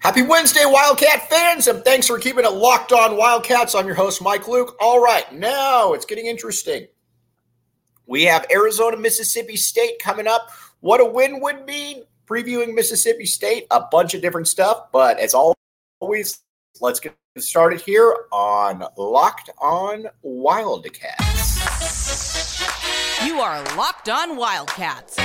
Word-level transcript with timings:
Happy 0.00 0.22
Wednesday, 0.22 0.64
Wildcat 0.64 1.28
fans, 1.28 1.68
and 1.68 1.84
thanks 1.84 2.06
for 2.06 2.18
keeping 2.18 2.46
it 2.46 2.52
locked 2.52 2.90
on 2.90 3.18
Wildcats. 3.18 3.74
I'm 3.74 3.84
your 3.84 3.94
host, 3.94 4.22
Mike 4.22 4.48
Luke. 4.48 4.74
All 4.80 4.98
right, 4.98 5.30
now 5.30 5.92
it's 5.92 6.06
getting 6.06 6.24
interesting. 6.24 6.86
We 8.06 8.22
have 8.24 8.46
Arizona, 8.50 8.96
Mississippi 8.96 9.56
State 9.56 9.98
coming 9.98 10.26
up. 10.26 10.52
What 10.80 11.00
a 11.00 11.04
win 11.04 11.38
would 11.42 11.66
mean. 11.66 12.04
Previewing 12.26 12.74
Mississippi 12.74 13.26
State, 13.26 13.66
a 13.70 13.82
bunch 13.92 14.14
of 14.14 14.22
different 14.22 14.48
stuff, 14.48 14.90
but 14.90 15.18
as 15.18 15.34
always, 15.34 16.40
let's 16.80 16.98
get 16.98 17.14
started 17.36 17.82
here 17.82 18.24
on 18.32 18.82
Locked 18.96 19.50
On 19.58 20.06
Wildcats. 20.22 21.60
You 23.22 23.38
are 23.40 23.62
Locked 23.76 24.08
On 24.08 24.38
Wildcats 24.38 25.18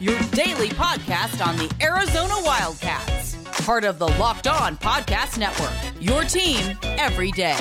your 0.00 0.18
daily 0.30 0.70
podcast 0.70 1.46
on 1.46 1.56
the 1.58 1.70
Arizona 1.82 2.32
Wildcats. 2.42 3.36
Part 3.66 3.84
of 3.84 3.98
the 3.98 4.08
Locked 4.08 4.46
On 4.46 4.76
Podcast 4.78 5.38
Network, 5.38 5.70
your 6.00 6.24
team 6.24 6.78
every 6.82 7.30
day. 7.30 7.58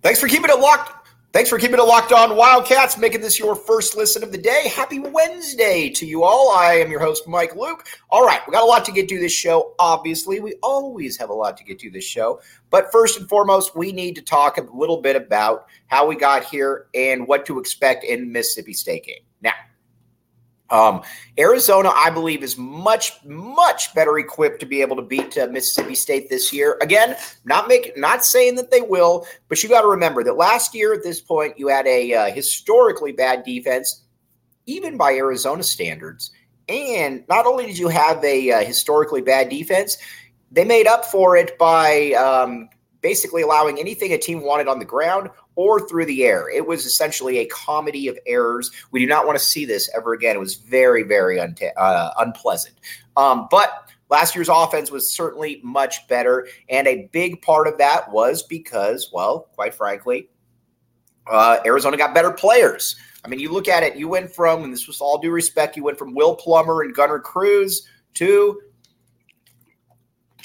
Thanks 0.00 0.20
for 0.20 0.28
keeping 0.28 0.50
it 0.50 0.60
locked 0.60 1.03
Thanks 1.34 1.50
for 1.50 1.58
keeping 1.58 1.80
it 1.80 1.82
locked 1.82 2.12
on 2.12 2.36
Wildcats, 2.36 2.96
making 2.96 3.20
this 3.20 3.40
your 3.40 3.56
first 3.56 3.96
listen 3.96 4.22
of 4.22 4.30
the 4.30 4.38
day. 4.38 4.68
Happy 4.68 5.00
Wednesday 5.00 5.90
to 5.90 6.06
you 6.06 6.22
all. 6.22 6.50
I 6.56 6.74
am 6.74 6.92
your 6.92 7.00
host, 7.00 7.26
Mike 7.26 7.56
Luke. 7.56 7.88
All 8.10 8.24
right, 8.24 8.40
we 8.46 8.52
got 8.52 8.62
a 8.62 8.66
lot 8.66 8.84
to 8.84 8.92
get 8.92 9.08
to 9.08 9.18
this 9.18 9.32
show. 9.32 9.74
Obviously, 9.80 10.38
we 10.38 10.54
always 10.62 11.16
have 11.16 11.30
a 11.30 11.34
lot 11.34 11.56
to 11.56 11.64
get 11.64 11.80
to 11.80 11.90
this 11.90 12.04
show. 12.04 12.40
But 12.70 12.92
first 12.92 13.18
and 13.18 13.28
foremost, 13.28 13.74
we 13.74 13.90
need 13.90 14.14
to 14.14 14.22
talk 14.22 14.58
a 14.58 14.66
little 14.72 14.98
bit 14.98 15.16
about 15.16 15.66
how 15.88 16.06
we 16.06 16.14
got 16.14 16.44
here 16.44 16.86
and 16.94 17.26
what 17.26 17.44
to 17.46 17.58
expect 17.58 18.04
in 18.04 18.30
Mississippi 18.30 18.72
State 18.72 19.04
game. 19.04 19.24
Now, 19.42 19.54
um, 20.74 21.02
Arizona, 21.38 21.92
I 21.94 22.10
believe, 22.10 22.42
is 22.42 22.58
much, 22.58 23.12
much 23.24 23.94
better 23.94 24.18
equipped 24.18 24.58
to 24.60 24.66
be 24.66 24.80
able 24.80 24.96
to 24.96 25.02
beat 25.02 25.38
uh, 25.38 25.46
Mississippi 25.46 25.94
State 25.94 26.28
this 26.28 26.52
year. 26.52 26.76
Again, 26.82 27.14
not 27.44 27.68
make, 27.68 27.96
not 27.96 28.24
saying 28.24 28.56
that 28.56 28.72
they 28.72 28.80
will, 28.80 29.24
but 29.48 29.62
you 29.62 29.68
got 29.68 29.82
to 29.82 29.88
remember 29.88 30.24
that 30.24 30.36
last 30.36 30.74
year 30.74 30.92
at 30.92 31.04
this 31.04 31.20
point, 31.20 31.58
you 31.58 31.68
had 31.68 31.86
a 31.86 32.12
uh, 32.12 32.32
historically 32.32 33.12
bad 33.12 33.44
defense, 33.44 34.02
even 34.66 34.96
by 34.96 35.14
Arizona 35.14 35.62
standards. 35.62 36.32
And 36.68 37.22
not 37.28 37.46
only 37.46 37.66
did 37.66 37.78
you 37.78 37.88
have 37.88 38.22
a 38.24 38.50
uh, 38.50 38.64
historically 38.64 39.22
bad 39.22 39.50
defense, 39.50 39.96
they 40.50 40.64
made 40.64 40.88
up 40.88 41.04
for 41.04 41.36
it 41.36 41.56
by 41.56 42.12
um, 42.12 42.68
basically 43.00 43.42
allowing 43.42 43.78
anything 43.78 44.12
a 44.12 44.18
team 44.18 44.42
wanted 44.42 44.66
on 44.66 44.80
the 44.80 44.84
ground 44.84 45.30
or 45.56 45.86
through 45.86 46.06
the 46.06 46.24
air. 46.24 46.48
It 46.50 46.66
was 46.66 46.84
essentially 46.84 47.38
a 47.38 47.46
comedy 47.46 48.08
of 48.08 48.18
errors. 48.26 48.70
We 48.90 49.00
do 49.00 49.06
not 49.06 49.26
want 49.26 49.38
to 49.38 49.44
see 49.44 49.64
this 49.64 49.90
ever 49.96 50.12
again. 50.12 50.36
It 50.36 50.40
was 50.40 50.54
very, 50.54 51.02
very 51.02 51.38
un- 51.40 51.56
uh, 51.76 52.10
unpleasant. 52.18 52.76
Um, 53.16 53.48
but 53.50 53.88
last 54.10 54.34
year's 54.34 54.48
offense 54.48 54.90
was 54.90 55.12
certainly 55.12 55.60
much 55.62 56.06
better. 56.08 56.48
And 56.68 56.86
a 56.86 57.08
big 57.12 57.42
part 57.42 57.66
of 57.68 57.78
that 57.78 58.10
was 58.10 58.42
because, 58.42 59.10
well, 59.12 59.48
quite 59.54 59.74
frankly, 59.74 60.28
uh, 61.30 61.58
Arizona 61.64 61.96
got 61.96 62.14
better 62.14 62.30
players. 62.30 62.96
I 63.24 63.28
mean, 63.28 63.40
you 63.40 63.50
look 63.50 63.68
at 63.68 63.82
it, 63.82 63.96
you 63.96 64.08
went 64.08 64.34
from, 64.34 64.64
and 64.64 64.72
this 64.72 64.86
was 64.86 65.00
all 65.00 65.18
due 65.18 65.30
respect, 65.30 65.76
you 65.76 65.84
went 65.84 65.98
from 65.98 66.14
Will 66.14 66.36
Plummer 66.36 66.82
and 66.82 66.94
Gunnar 66.94 67.20
Cruz 67.20 67.88
to 68.14 68.60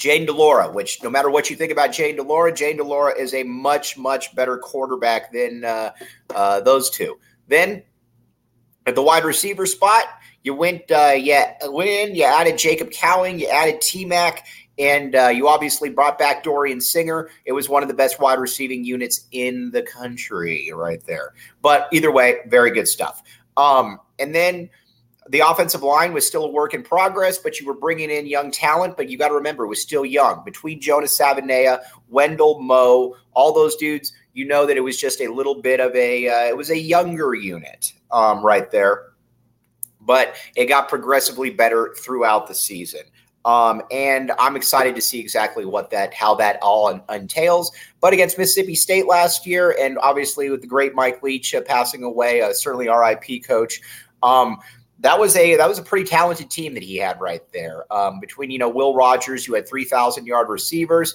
Jayden 0.00 0.24
de 0.26 0.32
Laura, 0.32 0.72
which 0.72 1.02
no 1.02 1.10
matter 1.10 1.30
what 1.30 1.50
you 1.50 1.56
think 1.56 1.70
about 1.70 1.90
Jayden 1.90 2.16
de 2.16 2.22
Laura, 2.22 2.50
Jane 2.52 2.78
Delora 2.78 3.14
is 3.14 3.34
a 3.34 3.42
much, 3.42 3.98
much 3.98 4.34
better 4.34 4.56
quarterback 4.56 5.30
than 5.30 5.62
uh, 5.62 5.92
uh, 6.34 6.60
those 6.60 6.88
two. 6.88 7.18
Then 7.48 7.82
at 8.86 8.94
the 8.94 9.02
wide 9.02 9.24
receiver 9.24 9.66
spot, 9.66 10.04
you 10.42 10.54
went, 10.54 10.90
uh, 10.90 11.12
yeah, 11.14 11.52
went 11.66 11.90
in, 11.90 12.14
you 12.14 12.24
added 12.24 12.56
Jacob 12.56 12.90
Cowing, 12.90 13.38
you 13.38 13.46
added 13.48 13.82
T 13.82 14.06
Mac, 14.06 14.46
and 14.78 15.14
uh, 15.14 15.28
you 15.28 15.46
obviously 15.48 15.90
brought 15.90 16.18
back 16.18 16.42
Dorian 16.42 16.80
Singer. 16.80 17.28
It 17.44 17.52
was 17.52 17.68
one 17.68 17.82
of 17.82 17.88
the 17.88 17.94
best 17.94 18.18
wide 18.18 18.38
receiving 18.38 18.82
units 18.82 19.26
in 19.32 19.70
the 19.70 19.82
country 19.82 20.70
right 20.74 21.04
there. 21.04 21.34
But 21.60 21.88
either 21.92 22.10
way, 22.10 22.38
very 22.46 22.70
good 22.70 22.88
stuff. 22.88 23.22
Um, 23.58 24.00
and 24.18 24.34
then 24.34 24.70
the 25.30 25.40
offensive 25.40 25.84
line 25.84 26.12
was 26.12 26.26
still 26.26 26.44
a 26.44 26.50
work 26.50 26.74
in 26.74 26.82
progress, 26.82 27.38
but 27.38 27.60
you 27.60 27.66
were 27.66 27.74
bringing 27.74 28.10
in 28.10 28.26
young 28.26 28.50
talent. 28.50 28.96
But 28.96 29.08
you 29.08 29.16
got 29.16 29.28
to 29.28 29.34
remember, 29.34 29.64
it 29.64 29.68
was 29.68 29.80
still 29.80 30.04
young. 30.04 30.42
Between 30.44 30.80
Jonah 30.80 31.06
Savaiinaea, 31.06 31.80
Wendell 32.08 32.60
Moe, 32.60 33.16
all 33.32 33.52
those 33.52 33.76
dudes, 33.76 34.12
you 34.34 34.44
know 34.44 34.66
that 34.66 34.76
it 34.76 34.80
was 34.80 35.00
just 35.00 35.20
a 35.20 35.32
little 35.32 35.62
bit 35.62 35.78
of 35.78 35.94
a, 35.94 36.28
uh, 36.28 36.48
it 36.48 36.56
was 36.56 36.70
a 36.70 36.78
younger 36.78 37.34
unit 37.34 37.92
um, 38.10 38.44
right 38.44 38.72
there. 38.72 39.12
But 40.00 40.34
it 40.56 40.66
got 40.66 40.88
progressively 40.88 41.50
better 41.50 41.94
throughout 41.96 42.48
the 42.48 42.54
season. 42.54 43.02
Um, 43.44 43.82
and 43.92 44.32
I'm 44.38 44.56
excited 44.56 44.96
to 44.96 45.00
see 45.00 45.20
exactly 45.20 45.64
what 45.64 45.90
that, 45.90 46.12
how 46.12 46.34
that 46.36 46.58
all 46.60 46.88
un- 46.88 47.02
entails. 47.08 47.70
But 48.00 48.12
against 48.12 48.36
Mississippi 48.36 48.74
State 48.74 49.06
last 49.06 49.46
year, 49.46 49.76
and 49.80 49.96
obviously 49.98 50.50
with 50.50 50.60
the 50.60 50.66
great 50.66 50.94
Mike 50.94 51.22
Leach 51.22 51.54
uh, 51.54 51.60
passing 51.60 52.02
away, 52.02 52.42
uh, 52.42 52.52
certainly 52.52 52.88
RIP 52.88 53.44
coach. 53.44 53.80
Um, 54.22 54.58
that 55.00 55.18
was 55.18 55.34
a 55.36 55.56
that 55.56 55.68
was 55.68 55.78
a 55.78 55.82
pretty 55.82 56.08
talented 56.08 56.50
team 56.50 56.74
that 56.74 56.82
he 56.82 56.96
had 56.96 57.20
right 57.20 57.42
there. 57.52 57.90
Um, 57.92 58.20
between 58.20 58.50
you 58.50 58.58
know 58.58 58.68
Will 58.68 58.94
Rogers, 58.94 59.44
who 59.44 59.54
had 59.54 59.66
three 59.66 59.84
thousand 59.84 60.26
yard 60.26 60.48
receivers, 60.48 61.14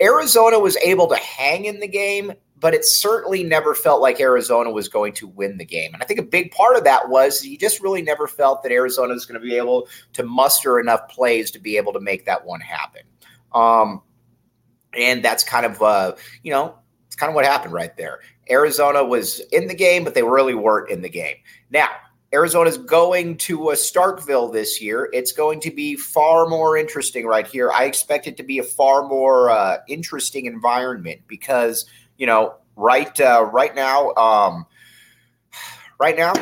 Arizona 0.00 0.58
was 0.58 0.76
able 0.78 1.06
to 1.08 1.16
hang 1.16 1.66
in 1.66 1.80
the 1.80 1.88
game, 1.88 2.32
but 2.58 2.72
it 2.74 2.84
certainly 2.84 3.44
never 3.44 3.74
felt 3.74 4.00
like 4.00 4.20
Arizona 4.20 4.70
was 4.70 4.88
going 4.88 5.12
to 5.14 5.28
win 5.28 5.58
the 5.58 5.64
game. 5.64 5.92
And 5.92 6.02
I 6.02 6.06
think 6.06 6.18
a 6.18 6.24
big 6.24 6.50
part 6.50 6.76
of 6.76 6.84
that 6.84 7.10
was 7.10 7.44
you 7.44 7.58
just 7.58 7.82
really 7.82 8.02
never 8.02 8.26
felt 8.26 8.62
that 8.62 8.72
Arizona 8.72 9.12
was 9.12 9.26
going 9.26 9.40
to 9.40 9.46
be 9.46 9.56
able 9.56 9.86
to 10.14 10.22
muster 10.22 10.80
enough 10.80 11.08
plays 11.08 11.50
to 11.52 11.58
be 11.58 11.76
able 11.76 11.92
to 11.92 12.00
make 12.00 12.24
that 12.24 12.44
one 12.44 12.60
happen. 12.60 13.02
Um, 13.52 14.02
and 14.94 15.22
that's 15.22 15.44
kind 15.44 15.66
of 15.66 15.82
uh, 15.82 16.14
you 16.42 16.52
know 16.52 16.74
it's 17.06 17.16
kind 17.16 17.28
of 17.28 17.34
what 17.34 17.44
happened 17.44 17.74
right 17.74 17.94
there. 17.98 18.20
Arizona 18.50 19.04
was 19.04 19.40
in 19.52 19.66
the 19.66 19.74
game, 19.74 20.04
but 20.04 20.14
they 20.14 20.22
really 20.22 20.54
weren't 20.54 20.90
in 20.90 21.02
the 21.02 21.08
game. 21.08 21.36
Now 21.70 21.88
Arizona's 22.36 22.76
going 22.76 23.38
to 23.38 23.70
a 23.70 23.72
Starkville 23.72 24.52
this 24.52 24.78
year. 24.78 25.08
It's 25.14 25.32
going 25.32 25.58
to 25.60 25.70
be 25.70 25.96
far 25.96 26.46
more 26.46 26.76
interesting 26.76 27.24
right 27.24 27.46
here. 27.46 27.72
I 27.72 27.84
expect 27.84 28.26
it 28.26 28.36
to 28.36 28.42
be 28.42 28.58
a 28.58 28.62
far 28.62 29.08
more 29.08 29.48
uh, 29.48 29.78
interesting 29.88 30.44
environment 30.44 31.22
because 31.28 31.86
you 32.18 32.26
know 32.26 32.56
right 32.76 33.18
uh, 33.18 33.48
right 33.50 33.74
now 33.74 34.12
um, 34.16 34.66
right 35.98 36.14
now 36.14 36.34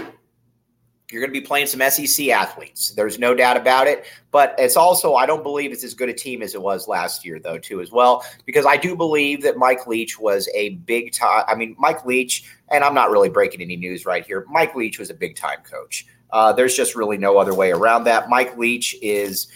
you're 1.14 1.22
going 1.22 1.32
to 1.32 1.40
be 1.40 1.46
playing 1.46 1.66
some 1.66 1.80
SEC 1.88 2.26
athletes. 2.28 2.90
There's 2.90 3.20
no 3.20 3.34
doubt 3.34 3.56
about 3.56 3.86
it. 3.86 4.04
But 4.32 4.56
it's 4.58 4.76
also, 4.76 5.14
I 5.14 5.26
don't 5.26 5.44
believe 5.44 5.70
it's 5.70 5.84
as 5.84 5.94
good 5.94 6.08
a 6.08 6.12
team 6.12 6.42
as 6.42 6.56
it 6.56 6.60
was 6.60 6.88
last 6.88 7.24
year, 7.24 7.38
though, 7.38 7.56
too, 7.56 7.80
as 7.80 7.92
well, 7.92 8.24
because 8.46 8.66
I 8.66 8.76
do 8.76 8.96
believe 8.96 9.42
that 9.42 9.56
Mike 9.56 9.86
Leach 9.86 10.18
was 10.18 10.48
a 10.56 10.70
big 10.70 11.12
time. 11.12 11.44
I 11.46 11.54
mean, 11.54 11.76
Mike 11.78 12.04
Leach, 12.04 12.44
and 12.68 12.82
I'm 12.82 12.94
not 12.94 13.12
really 13.12 13.28
breaking 13.28 13.60
any 13.62 13.76
news 13.76 14.04
right 14.04 14.26
here. 14.26 14.44
Mike 14.50 14.74
Leach 14.74 14.98
was 14.98 15.08
a 15.08 15.14
big 15.14 15.36
time 15.36 15.58
coach. 15.62 16.04
Uh, 16.32 16.52
there's 16.52 16.76
just 16.76 16.96
really 16.96 17.16
no 17.16 17.38
other 17.38 17.54
way 17.54 17.70
around 17.70 18.04
that. 18.04 18.28
Mike 18.28 18.58
Leach 18.58 18.96
is 19.00 19.46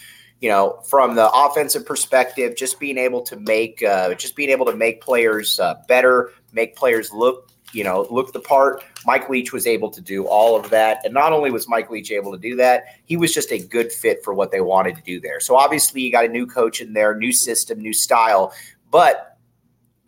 you 0.41 0.49
know, 0.49 0.79
from 0.85 1.17
the 1.17 1.29
offensive 1.33 1.85
perspective, 1.85 2.57
just 2.57 2.79
being 2.79 2.97
able 2.97 3.23
to 3.23 3.35
make, 3.35 3.83
uh, 3.83 4.15
just 4.15 4.37
being 4.37 4.51
able 4.51 4.67
to 4.67 4.77
make 4.77 5.01
players 5.01 5.59
uh, 5.59 5.75
better, 5.89 6.31
make 6.53 6.77
players 6.77 7.13
look 7.13 7.51
you 7.73 7.85
know, 7.85 8.07
look 8.11 8.33
the 8.33 8.41
part. 8.41 8.83
Mike 9.05 9.29
Leach 9.29 9.53
was 9.53 9.67
able 9.67 9.91
to 9.91 10.01
do 10.01 10.27
all 10.27 10.59
of 10.59 10.71
that. 10.71 11.01
And 11.05 11.13
not 11.13 11.33
only 11.33 11.51
was 11.51 11.69
Mike 11.69 11.91
Leach 11.91 12.11
able 12.11 12.33
to 12.33 12.39
do 12.39 12.57
that, 12.57 12.85
he 13.05 13.17
was 13.17 13.33
just 13.33 13.53
a 13.53 13.59
good 13.59 13.93
fit 13.93 14.25
for 14.25 14.35
what 14.35 14.51
they 14.51 14.61
wanted 14.61 14.97
to 14.97 15.03
do 15.03 15.21
there. 15.21 15.41
So 15.41 15.57
obviously, 15.57 16.03
you 16.03 16.13
got 16.13 16.25
a 16.25 16.29
new 16.29 16.47
coach 16.47 16.81
in 16.81 16.93
there, 16.93 17.15
new 17.15 17.33
system, 17.33 17.79
new 17.79 17.93
style. 17.93 18.53
But 18.91 19.39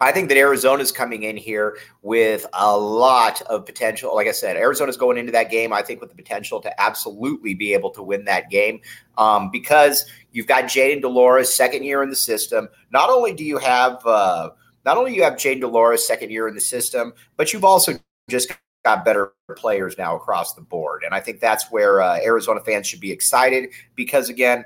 I 0.02 0.12
think 0.12 0.30
that 0.30 0.38
Arizona's 0.38 0.90
coming 0.90 1.24
in 1.24 1.36
here 1.36 1.76
with 2.00 2.46
a 2.54 2.74
lot 2.74 3.42
of 3.42 3.66
potential. 3.66 4.14
Like 4.14 4.28
I 4.28 4.32
said, 4.32 4.56
Arizona's 4.56 4.96
going 4.96 5.18
into 5.18 5.32
that 5.32 5.50
game, 5.50 5.74
I 5.74 5.82
think, 5.82 6.00
with 6.00 6.08
the 6.08 6.16
potential 6.16 6.58
to 6.62 6.80
absolutely 6.80 7.52
be 7.52 7.74
able 7.74 7.90
to 7.90 8.02
win 8.02 8.24
that 8.24 8.48
game 8.48 8.80
um, 9.18 9.50
because 9.50 10.06
you've 10.32 10.46
got 10.46 10.64
Jayden 10.64 11.02
de 11.02 11.08
Laura, 11.08 11.44
second 11.44 11.84
year 11.84 12.02
in 12.02 12.08
the 12.08 12.16
system. 12.16 12.66
Not 12.90 13.10
only 13.10 13.34
do 13.34 13.44
you 13.44 13.58
have, 13.58 14.04
uh, 14.06 14.50
not 14.84 14.96
only 14.96 15.14
you 15.14 15.22
have 15.22 15.38
Jane 15.38 15.60
Laura, 15.60 15.98
second 15.98 16.30
year 16.30 16.48
in 16.48 16.54
the 16.54 16.60
system, 16.60 17.12
but 17.36 17.52
you've 17.52 17.64
also 17.64 17.98
just 18.28 18.52
got 18.84 19.04
better 19.04 19.32
players 19.56 19.98
now 19.98 20.16
across 20.16 20.54
the 20.54 20.62
board. 20.62 21.02
And 21.04 21.14
I 21.14 21.20
think 21.20 21.40
that's 21.40 21.70
where 21.70 22.00
uh, 22.00 22.18
Arizona 22.22 22.60
fans 22.60 22.86
should 22.86 23.00
be 23.00 23.12
excited 23.12 23.70
because, 23.94 24.28
again, 24.28 24.64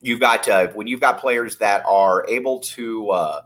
you've 0.00 0.20
got 0.20 0.48
uh, 0.48 0.68
when 0.68 0.86
you've 0.86 1.00
got 1.00 1.18
players 1.18 1.56
that 1.58 1.84
are 1.86 2.26
able 2.28 2.60
to. 2.60 3.10
Uh, 3.10 3.40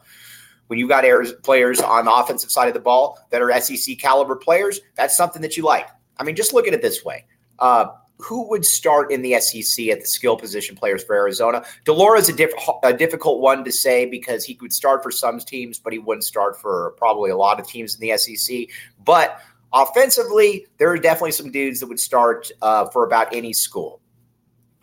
when 0.66 0.78
you've 0.78 0.90
got 0.90 1.02
players 1.44 1.80
on 1.80 2.04
the 2.04 2.12
offensive 2.12 2.50
side 2.50 2.68
of 2.68 2.74
the 2.74 2.80
ball 2.80 3.18
that 3.30 3.40
are 3.40 3.58
SEC 3.58 3.96
caliber 3.96 4.36
players, 4.36 4.80
that's 4.96 5.16
something 5.16 5.40
that 5.40 5.56
you 5.56 5.64
like. 5.64 5.88
I 6.18 6.24
mean, 6.24 6.36
just 6.36 6.52
look 6.52 6.66
at 6.66 6.74
it 6.74 6.82
this 6.82 7.02
way. 7.02 7.24
Uh, 7.58 7.86
who 8.18 8.48
would 8.48 8.64
start 8.64 9.12
in 9.12 9.22
the 9.22 9.38
SEC 9.40 9.88
at 9.88 10.00
the 10.00 10.06
skill 10.06 10.36
position 10.36 10.76
players 10.76 11.04
for 11.04 11.14
Arizona? 11.14 11.64
de 11.84 11.92
Laura 11.92 12.18
is 12.18 12.28
a, 12.28 12.32
diff- 12.32 12.52
a 12.82 12.92
difficult 12.92 13.40
one 13.40 13.64
to 13.64 13.72
say 13.72 14.06
because 14.06 14.44
he 14.44 14.54
could 14.54 14.72
start 14.72 15.02
for 15.02 15.10
some 15.10 15.38
teams, 15.38 15.78
but 15.78 15.92
he 15.92 15.98
wouldn't 15.98 16.24
start 16.24 16.60
for 16.60 16.94
probably 16.96 17.30
a 17.30 17.36
lot 17.36 17.60
of 17.60 17.66
teams 17.66 17.94
in 17.94 18.00
the 18.00 18.16
SEC. 18.16 18.66
But 19.04 19.40
offensively, 19.72 20.66
there 20.78 20.90
are 20.90 20.98
definitely 20.98 21.32
some 21.32 21.50
dudes 21.50 21.80
that 21.80 21.86
would 21.86 22.00
start 22.00 22.50
uh, 22.60 22.86
for 22.86 23.04
about 23.04 23.32
any 23.34 23.52
school. 23.52 24.00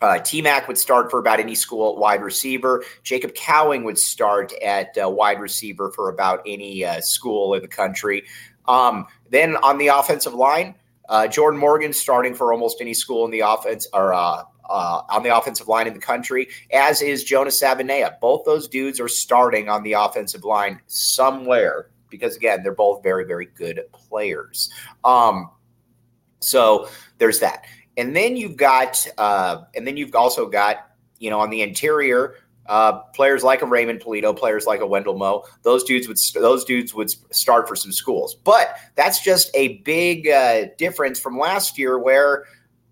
Uh, 0.00 0.18
T 0.18 0.42
Mac 0.42 0.68
would 0.68 0.76
start 0.76 1.10
for 1.10 1.18
about 1.18 1.40
any 1.40 1.54
school 1.54 1.92
at 1.92 1.98
wide 1.98 2.22
receiver. 2.22 2.84
Jacob 3.02 3.34
Cowing 3.34 3.82
would 3.84 3.98
start 3.98 4.52
at 4.62 4.96
uh, 5.02 5.08
wide 5.08 5.40
receiver 5.40 5.90
for 5.90 6.10
about 6.10 6.42
any 6.46 6.84
uh, 6.84 7.00
school 7.00 7.54
in 7.54 7.62
the 7.62 7.68
country. 7.68 8.22
Um, 8.68 9.06
then 9.30 9.56
on 9.56 9.78
the 9.78 9.88
offensive 9.88 10.34
line, 10.34 10.74
uh, 11.08 11.26
Jordan 11.26 11.58
Morgan 11.58 11.92
starting 11.92 12.34
for 12.34 12.52
almost 12.52 12.80
any 12.80 12.94
school 12.94 13.24
in 13.24 13.30
the 13.30 13.40
offense 13.40 13.86
or 13.92 14.14
uh, 14.14 14.42
uh, 14.68 15.02
on 15.08 15.22
the 15.22 15.36
offensive 15.36 15.68
line 15.68 15.86
in 15.86 15.94
the 15.94 16.00
country, 16.00 16.48
as 16.72 17.02
is 17.02 17.24
Jonah 17.24 17.50
Savaiinaea. 17.50 18.18
Both 18.20 18.44
those 18.44 18.68
dudes 18.68 19.00
are 19.00 19.08
starting 19.08 19.68
on 19.68 19.82
the 19.82 19.92
offensive 19.92 20.44
line 20.44 20.80
somewhere 20.86 21.90
because 22.08 22.36
again, 22.36 22.62
they're 22.62 22.74
both 22.74 23.02
very, 23.02 23.24
very 23.24 23.46
good 23.46 23.80
players. 23.92 24.70
Um, 25.04 25.50
so 26.40 26.88
there's 27.18 27.40
that. 27.40 27.64
And 27.96 28.14
then 28.14 28.36
you've 28.36 28.56
got, 28.56 29.06
uh, 29.18 29.62
and 29.74 29.86
then 29.86 29.96
you've 29.96 30.14
also 30.14 30.46
got, 30.46 30.90
you 31.18 31.30
know, 31.30 31.40
on 31.40 31.50
the 31.50 31.62
interior, 31.62 32.34
uh, 32.68 32.98
players 33.14 33.42
like 33.42 33.62
a 33.62 33.66
Raymond 33.66 34.00
Pulido, 34.00 34.36
players 34.36 34.66
like 34.66 34.80
a 34.80 34.86
Wendell 34.86 35.16
Moe, 35.16 35.44
those 35.62 35.84
dudes 35.84 36.08
would 36.08 36.18
those 36.34 36.64
dudes 36.64 36.94
would 36.94 37.10
start 37.34 37.68
for 37.68 37.76
some 37.76 37.92
schools. 37.92 38.34
But 38.34 38.76
that's 38.94 39.22
just 39.22 39.50
a 39.54 39.78
big 39.78 40.28
uh, 40.28 40.66
difference 40.78 41.18
from 41.20 41.38
last 41.38 41.78
year, 41.78 41.98
where 41.98 42.44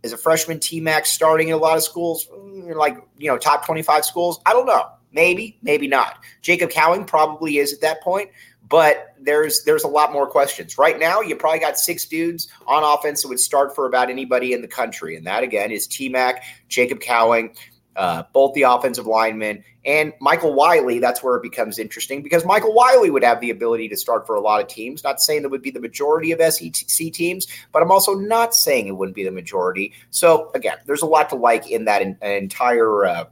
as 0.04 0.12
a 0.12 0.16
freshman, 0.18 0.60
T 0.60 0.80
Mac 0.80 1.06
starting 1.06 1.48
in 1.48 1.54
a 1.54 1.58
lot 1.58 1.76
of 1.76 1.82
schools, 1.82 2.28
mm, 2.32 2.74
like 2.74 2.96
you 3.18 3.28
know 3.28 3.38
top 3.38 3.64
twenty 3.64 3.82
five 3.82 4.04
schools. 4.04 4.40
I 4.46 4.52
don't 4.52 4.66
know, 4.66 4.86
maybe, 5.12 5.58
maybe 5.62 5.88
not. 5.88 6.18
Jacob 6.42 6.70
Cowing 6.70 7.06
probably 7.06 7.58
is 7.58 7.72
at 7.72 7.80
that 7.80 8.02
point, 8.02 8.30
but 8.68 9.14
there's 9.20 9.64
there's 9.64 9.84
a 9.84 9.88
lot 9.88 10.12
more 10.12 10.26
questions. 10.26 10.78
Right 10.78 10.98
now, 10.98 11.20
you 11.20 11.36
probably 11.36 11.60
got 11.60 11.78
six 11.78 12.04
dudes 12.04 12.48
on 12.66 12.84
offense 12.84 13.22
that 13.22 13.28
would 13.28 13.40
start 13.40 13.74
for 13.74 13.86
about 13.86 14.10
anybody 14.10 14.52
in 14.52 14.60
the 14.60 14.68
country, 14.68 15.16
and 15.16 15.26
that 15.26 15.42
again 15.42 15.72
is 15.72 15.86
T 15.86 16.08
Mac, 16.08 16.44
Jacob 16.68 17.00
Cowing 17.00 17.56
uh, 17.96 18.24
both 18.32 18.54
the 18.54 18.62
offensive 18.62 19.06
linemen 19.06 19.62
and 19.84 20.12
Michael 20.20 20.54
Wiley. 20.54 20.98
That's 20.98 21.22
where 21.22 21.36
it 21.36 21.42
becomes 21.42 21.78
interesting 21.78 22.22
because 22.22 22.44
Michael 22.44 22.74
Wiley 22.74 23.10
would 23.10 23.22
have 23.22 23.40
the 23.40 23.50
ability 23.50 23.88
to 23.88 23.96
start 23.96 24.26
for 24.26 24.34
a 24.34 24.40
lot 24.40 24.60
of 24.60 24.68
teams. 24.68 25.04
Not 25.04 25.20
saying 25.20 25.42
that 25.42 25.48
would 25.50 25.62
be 25.62 25.70
the 25.70 25.80
majority 25.80 26.32
of 26.32 26.40
SEC 26.52 27.12
teams, 27.12 27.46
but 27.72 27.82
I'm 27.82 27.90
also 27.90 28.14
not 28.14 28.54
saying 28.54 28.86
it 28.86 28.96
wouldn't 28.96 29.16
be 29.16 29.24
the 29.24 29.30
majority. 29.30 29.92
So 30.10 30.50
again, 30.54 30.78
there's 30.86 31.02
a 31.02 31.06
lot 31.06 31.30
to 31.30 31.36
like 31.36 31.70
in 31.70 31.84
that 31.84 32.02
in, 32.02 32.16
entire 32.22 33.04
uh, 33.04 33.24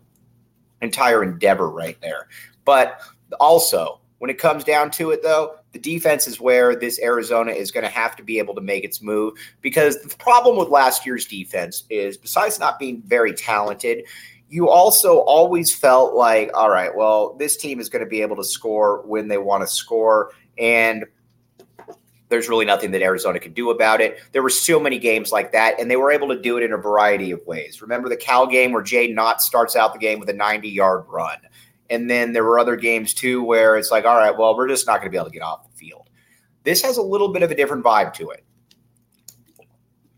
entire 0.81 1.23
endeavor 1.23 1.70
right 1.70 1.99
there. 2.00 2.29
But 2.65 3.00
also, 3.41 4.00
when 4.19 4.31
it 4.31 4.38
comes 4.38 4.62
down 4.62 4.91
to 4.93 5.11
it, 5.11 5.23
though, 5.23 5.56
the 5.73 5.79
defense 5.79 6.26
is 6.26 6.41
where 6.41 6.76
this 6.76 7.00
Arizona 7.00 7.53
is 7.53 7.73
going 7.73 7.85
to 7.85 7.91
have 7.91 8.15
to 8.17 8.23
be 8.23 8.38
able 8.38 8.55
to 8.55 8.61
make 8.61 8.85
its 8.85 9.03
move 9.03 9.35
because 9.62 10.00
the 10.03 10.15
problem 10.17 10.56
with 10.56 10.69
last 10.69 11.06
year's 11.06 11.26
defense 11.26 11.85
is 11.91 12.17
besides 12.17 12.61
not 12.61 12.79
being 12.79 13.03
very 13.06 13.32
talented, 13.32 14.05
you 14.52 14.69
also 14.69 15.20
always 15.20 15.75
felt 15.75 16.12
like, 16.12 16.50
all 16.52 16.69
right, 16.69 16.94
well, 16.94 17.32
this 17.38 17.56
team 17.56 17.81
is 17.81 17.88
going 17.88 18.04
to 18.04 18.08
be 18.08 18.20
able 18.20 18.37
to 18.37 18.44
score 18.44 19.00
when 19.06 19.26
they 19.26 19.38
want 19.38 19.62
to 19.62 19.66
score. 19.66 20.32
And 20.58 21.06
there's 22.28 22.50
really 22.50 22.66
nothing 22.66 22.90
that 22.90 23.00
Arizona 23.00 23.40
could 23.40 23.54
do 23.54 23.70
about 23.70 24.02
it. 24.02 24.20
There 24.32 24.43
were 24.43 24.50
so 24.50 24.78
many 24.78 24.99
games 24.99 25.32
like 25.32 25.52
that, 25.52 25.81
and 25.81 25.90
they 25.90 25.96
were 25.96 26.12
able 26.12 26.28
to 26.28 26.38
do 26.38 26.58
it 26.58 26.64
in 26.64 26.75
a 26.75 26.76
variety 26.76 27.31
of 27.31 27.40
ways. 27.46 27.81
Remember 27.81 28.10
the 28.10 28.16
Cal 28.16 28.46
game 28.46 28.72
where 28.72 28.82
Jaydn 28.82 29.19
Ott 29.19 29.40
starts 29.40 29.75
out 29.75 29.94
the 29.94 29.99
game 29.99 30.20
with 30.20 30.28
a 30.28 30.34
90 30.34 30.69
yard 30.69 31.06
run. 31.08 31.38
And 31.88 32.10
then 32.10 32.34
there 32.34 32.44
were 32.44 32.58
other 32.58 32.76
games 32.76 33.14
too 33.14 33.43
where 33.43 33.78
it's 33.78 33.90
like, 33.90 34.05
all 34.05 34.19
right, 34.19 34.37
well, 34.37 34.55
we're 34.55 34.69
just 34.69 34.87
not 34.87 35.00
going 35.00 35.06
to 35.06 35.10
be 35.10 35.16
able 35.16 35.31
to 35.31 35.32
get 35.32 35.43
off 35.43 35.66
the 35.66 35.75
field. 35.78 36.10
This 36.62 36.82
has 36.82 36.98
a 36.98 37.02
little 37.02 37.32
bit 37.32 37.43
of 37.43 37.50
a 37.50 37.55
different 37.55 37.84
vibe 37.84 38.12
to 38.14 38.28
it. 38.32 38.44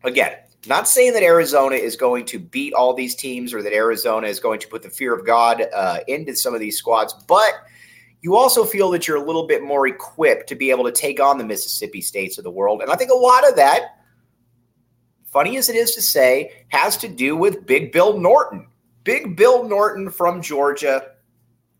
Again, 0.03 0.39
not 0.67 0.89
saying 0.89 1.13
that 1.15 1.23
Arizona 1.23 1.77
is 1.77 1.97
going 1.97 2.25
to 2.27 2.39
beat 2.39 2.73
all 2.75 2.95
these 2.95 3.15
teams 3.15 3.53
or 3.53 3.63
that 3.63 3.73
Arizona 3.73 4.27
is 4.27 4.41
going 4.41 4.61
to 4.61 4.69
put 4.69 4.83
the 4.83 4.91
fear 4.91 5.15
of 5.15 5.27
God 5.27 5.65
uh, 5.75 6.01
into 6.09 6.35
some 6.35 6.55
of 6.55 6.61
these 6.61 6.77
squads, 6.77 7.13
but 7.27 7.53
you 8.23 8.37
also 8.37 8.65
feel 8.65 8.91
that 8.91 9.07
you're 9.07 9.19
a 9.19 9.25
little 9.25 9.47
bit 9.47 9.63
more 9.63 9.87
equipped 9.87 10.49
to 10.49 10.55
be 10.55 10.71
able 10.71 10.85
to 10.85 10.93
take 10.93 11.21
on 11.21 11.37
the 11.37 11.45
Mississippi 11.45 12.01
states 12.01 12.39
of 12.39 12.45
the 12.45 12.51
world. 12.51 12.81
And 12.81 12.91
I 12.91 12.97
think 12.97 13.11
a 13.11 13.15
lot 13.15 13.47
of 13.47 13.57
that, 13.57 13.99
funny 15.25 15.59
as 15.59 15.69
it 15.69 15.77
is 15.77 15.95
to 15.95 16.01
say, 16.01 16.65
has 16.69 16.97
to 16.99 17.09
do 17.09 17.37
with 17.37 17.67
Big 17.67 17.93
Bill 17.93 18.19
Norton. 18.19 18.67
Big 19.05 19.37
Bill 19.37 19.69
Norton 19.69 20.09
from 20.09 20.41
Georgia 20.41 21.11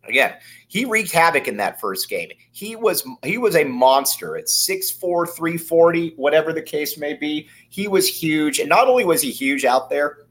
Again, 0.07 0.35
he 0.67 0.85
wreaked 0.85 1.11
havoc 1.11 1.47
in 1.47 1.57
that 1.57 1.79
first 1.79 2.09
game. 2.09 2.29
He 2.51 2.75
was 2.75 3.07
he 3.23 3.37
was 3.37 3.55
a 3.55 3.63
monster 3.63 4.37
at 4.37 4.45
6'4, 4.45 4.99
340, 4.99 6.13
whatever 6.15 6.53
the 6.53 6.61
case 6.61 6.97
may 6.97 7.13
be. 7.13 7.47
He 7.69 7.87
was 7.87 8.07
huge. 8.07 8.59
And 8.59 8.69
not 8.69 8.87
only 8.87 9.05
was 9.05 9.21
he 9.21 9.31
huge 9.31 9.65
out 9.65 9.89
there, 9.89 10.25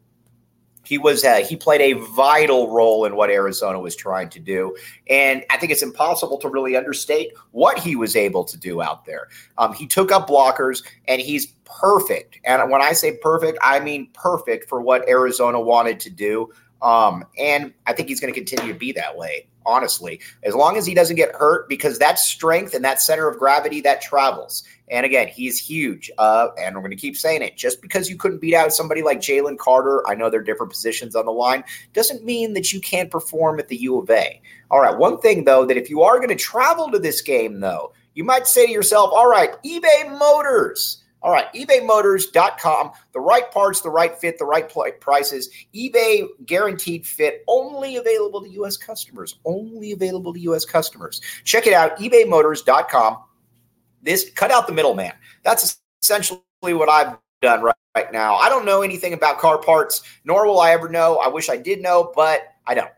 he 0.85 0.99
was 0.99 1.25
uh, 1.25 1.37
he 1.37 1.57
played 1.57 1.81
a 1.81 1.99
vital 2.15 2.71
role 2.71 3.05
in 3.05 3.17
what 3.17 3.31
Arizona 3.31 3.81
was 3.81 3.97
trying 3.97 4.29
to 4.31 4.39
do, 4.39 4.77
and 5.09 5.43
I 5.51 5.57
think 5.57 5.73
it's 5.73 5.83
impossible 5.83 6.39
to 6.39 6.49
really 6.49 6.77
understate 6.77 7.33
what 7.53 7.79
he 7.79 7.97
was 7.97 8.15
able 8.15 8.45
to 8.45 8.59
do 8.59 8.83
out 8.83 9.05
there. 9.05 9.29
Um, 9.59 9.73
he 9.73 9.87
took 9.87 10.13
up 10.13 10.29
blockers, 10.29 10.85
and 11.09 11.21
he's 11.21 11.47
perfect. 11.65 12.39
And 12.45 12.71
when 12.71 12.83
I 12.83 12.93
say 12.93 13.17
perfect, 13.17 13.59
I 13.63 13.81
mean 13.81 14.11
perfect 14.13 14.69
for 14.69 14.81
what 14.81 15.09
Arizona 15.09 15.59
wanted 15.59 16.01
to 16.01 16.11
do. 16.11 16.53
Um, 16.83 17.25
and 17.39 17.73
I 17.87 17.95
think 17.95 18.11
he's 18.11 18.21
going 18.21 18.33
to 18.33 18.39
continue 18.39 18.71
to 18.73 18.79
be 18.79 18.93
that 18.93 19.17
way 19.17 19.47
honestly, 19.67 20.21
as 20.43 20.55
long 20.55 20.77
as 20.77 20.87
he 20.87 20.95
doesn't 20.95 21.17
get 21.17 21.35
hurt, 21.35 21.69
because 21.69 21.99
that 21.99 22.19
strength 22.19 22.75
and 22.75 22.85
that 22.85 23.01
center 23.01 23.29
of 23.29 23.39
gravity 23.39 23.81
that 23.83 24.01
travels. 24.01 24.63
And 24.91 25.07
again, 25.07 25.29
he's 25.29 25.59
huge. 25.59 26.11
Uh, 26.19 26.49
and 26.59 26.75
we're 26.75 26.83
going 26.83 26.91
to 26.91 26.97
keep 26.97 27.17
saying 27.17 27.43
it. 27.43 27.57
Just 27.57 27.81
because 27.81 28.11
you 28.11 28.17
couldn't 28.17 28.41
beat 28.41 28.55
out 28.55 28.73
somebody 28.73 29.03
like 29.03 29.19
Jalen 29.19 29.59
Carter, 29.59 30.07
I 30.07 30.15
know 30.15 30.29
they're 30.29 30.43
different 30.43 30.73
positions 30.73 31.17
on 31.17 31.25
the 31.25 31.33
line, 31.33 31.65
doesn't 31.93 32.25
mean 32.25 32.53
that 32.55 32.73
you 32.73 32.81
can't 32.81 33.11
perform 33.11 33.59
at 33.59 33.69
the 33.69 33.77
U 33.79 33.99
of 33.99 34.11
A. 34.11 34.41
All 34.71 34.81
right. 34.81 34.97
One 34.97 35.21
thing, 35.21 35.45
though, 35.45 35.65
that 35.65 35.77
if 35.77 35.89
you 35.89 36.03
are 36.03 36.19
going 36.19 36.29
to 36.29 36.35
travel 36.35 36.91
to 36.91 36.99
this 36.99 37.23
game, 37.23 37.61
though, 37.61 37.93
you 38.15 38.25
might 38.25 38.47
say 38.47 38.67
to 38.67 38.73
yourself, 38.73 39.11
all 39.13 39.29
right, 39.29 39.51
eBay 39.65 40.19
Motors 40.19 41.04
all 41.25 41.33
right, 41.33 41.51
ebaymotors.com. 41.55 42.93
The 43.13 43.19
right 43.19 43.51
parts, 43.51 43.81
the 43.81 43.89
right 43.89 44.17
fit, 44.17 44.39
the 44.39 44.45
right 44.45 44.71
prices. 45.01 45.49
eBay 45.75 46.27
guaranteed 46.45 47.07
fit, 47.07 47.43
only 47.49 47.97
available 47.97 48.43
to 48.43 48.49
U.S. 48.51 48.77
customers. 48.77 49.41
Only 49.47 49.93
available 49.93 50.35
to 50.35 50.41
U.S. 50.41 50.67
customers. 50.67 51.23
Check 51.45 51.67
it 51.67 51.73
out, 51.73 51.97
ebaymotors.com. 51.97 53.17
This 54.03 54.31
cut 54.37 54.51
out 54.51 54.67
the 54.67 54.75
middleman. 54.75 55.13
That's 55.43 55.81
essentially 56.03 56.41
what 56.61 56.91
I've 56.91 57.17
done 57.41 57.63
right, 57.63 57.75
right 57.97 58.13
now. 58.13 58.35
I 58.35 58.51
don't 58.51 58.67
know 58.67 58.83
anything 58.83 59.15
about 59.15 59.39
car 59.39 59.57
parts, 59.57 60.03
nor 60.27 60.47
will 60.47 60.61
I 60.61 60.73
ever 60.73 60.91
know. 60.91 61.17
I 61.17 61.29
wish 61.29 61.49
I 61.49 61.57
did 61.57 61.81
know, 61.81 62.13
but 62.15 62.43
I 62.67 62.75
don't. 62.75 62.91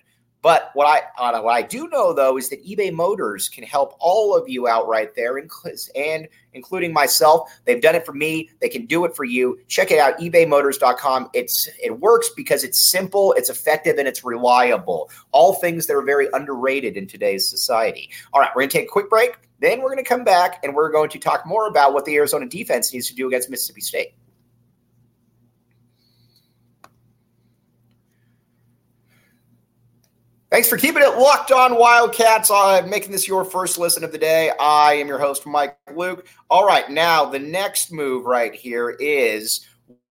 But 0.43 0.71
what 0.75 0.87
I 0.87 1.03
uh, 1.19 1.41
what 1.41 1.55
I 1.55 1.63
do 1.63 1.89
know 1.89 2.13
though 2.13 2.37
is 2.37 2.49
that 2.51 2.65
eBay 2.65 2.93
Motors 2.93 3.49
can 3.49 3.65
help 3.65 3.97
all 3.99 4.37
of 4.37 4.49
you 4.49 4.69
out 4.69 4.87
right 4.87 5.13
there, 5.15 5.39
and 5.39 6.29
including 6.53 6.93
myself. 6.93 7.51
They've 7.65 7.81
done 7.81 7.95
it 7.95 8.07
for 8.07 8.13
me. 8.13 8.51
They 8.61 8.69
can 8.69 8.87
do 8.87 9.05
it 9.05 9.17
for 9.17 9.25
you. 9.25 9.59
Check 9.69 9.91
it 9.91 9.99
out, 9.99 10.19
ebaymotors.com. 10.19 11.31
It's 11.33 11.69
it 11.83 11.99
works 11.99 12.31
because 12.37 12.65
it's 12.65 12.91
simple, 12.91 13.33
it's 13.33 13.51
effective, 13.51 13.99
and 13.99 14.07
it's 14.07 14.25
reliable. 14.25 15.11
All 15.33 15.55
things 15.55 15.87
that 15.87 15.97
are 15.97 16.03
very 16.03 16.29
underrated 16.33 16.97
in 16.97 17.07
today's 17.07 17.49
society. 17.49 18.11
All 18.33 18.41
right, 18.41 18.51
we're 18.55 18.63
gonna 18.63 18.71
take 18.71 18.85
a 18.87 18.93
quick 18.93 19.11
break. 19.11 19.37
Then 19.59 19.81
we're 19.81 19.97
to 19.97 20.03
come 20.03 20.23
back 20.23 20.61
and 20.63 20.75
we're 20.75 20.93
going 20.93 21.09
to 21.11 21.19
talk 21.19 21.47
more 21.47 21.67
about 21.67 21.95
what 21.95 22.05
the 22.05 22.15
Arizona 22.17 22.47
defense 22.47 22.93
needs 22.93 23.09
to 23.09 23.15
do 23.15 23.27
against 23.27 23.49
Mississippi 23.49 23.81
State. 23.81 24.15
Thanks 30.57 30.71
for 30.71 30.79
keeping 30.79 31.03
it 31.03 31.19
locked 31.19 31.53
on 31.53 31.79
Wildcats. 31.79 32.51
Uh, 32.51 32.81
making 32.89 33.13
this 33.13 33.29
your 33.29 33.45
first 33.45 33.77
listen 33.77 34.03
of 34.03 34.11
the 34.11 34.17
day. 34.17 34.53
I 34.59 34.95
am 34.95 35.07
your 35.07 35.19
host, 35.19 35.45
Mike 35.45 35.77
Luke. 35.95 36.27
All 36.49 36.67
right, 36.67 36.91
now 36.91 37.27
the 37.27 37.39
next 37.39 37.93
move 37.93 38.25
right 38.25 38.55
here 38.55 38.89
is 38.99 39.67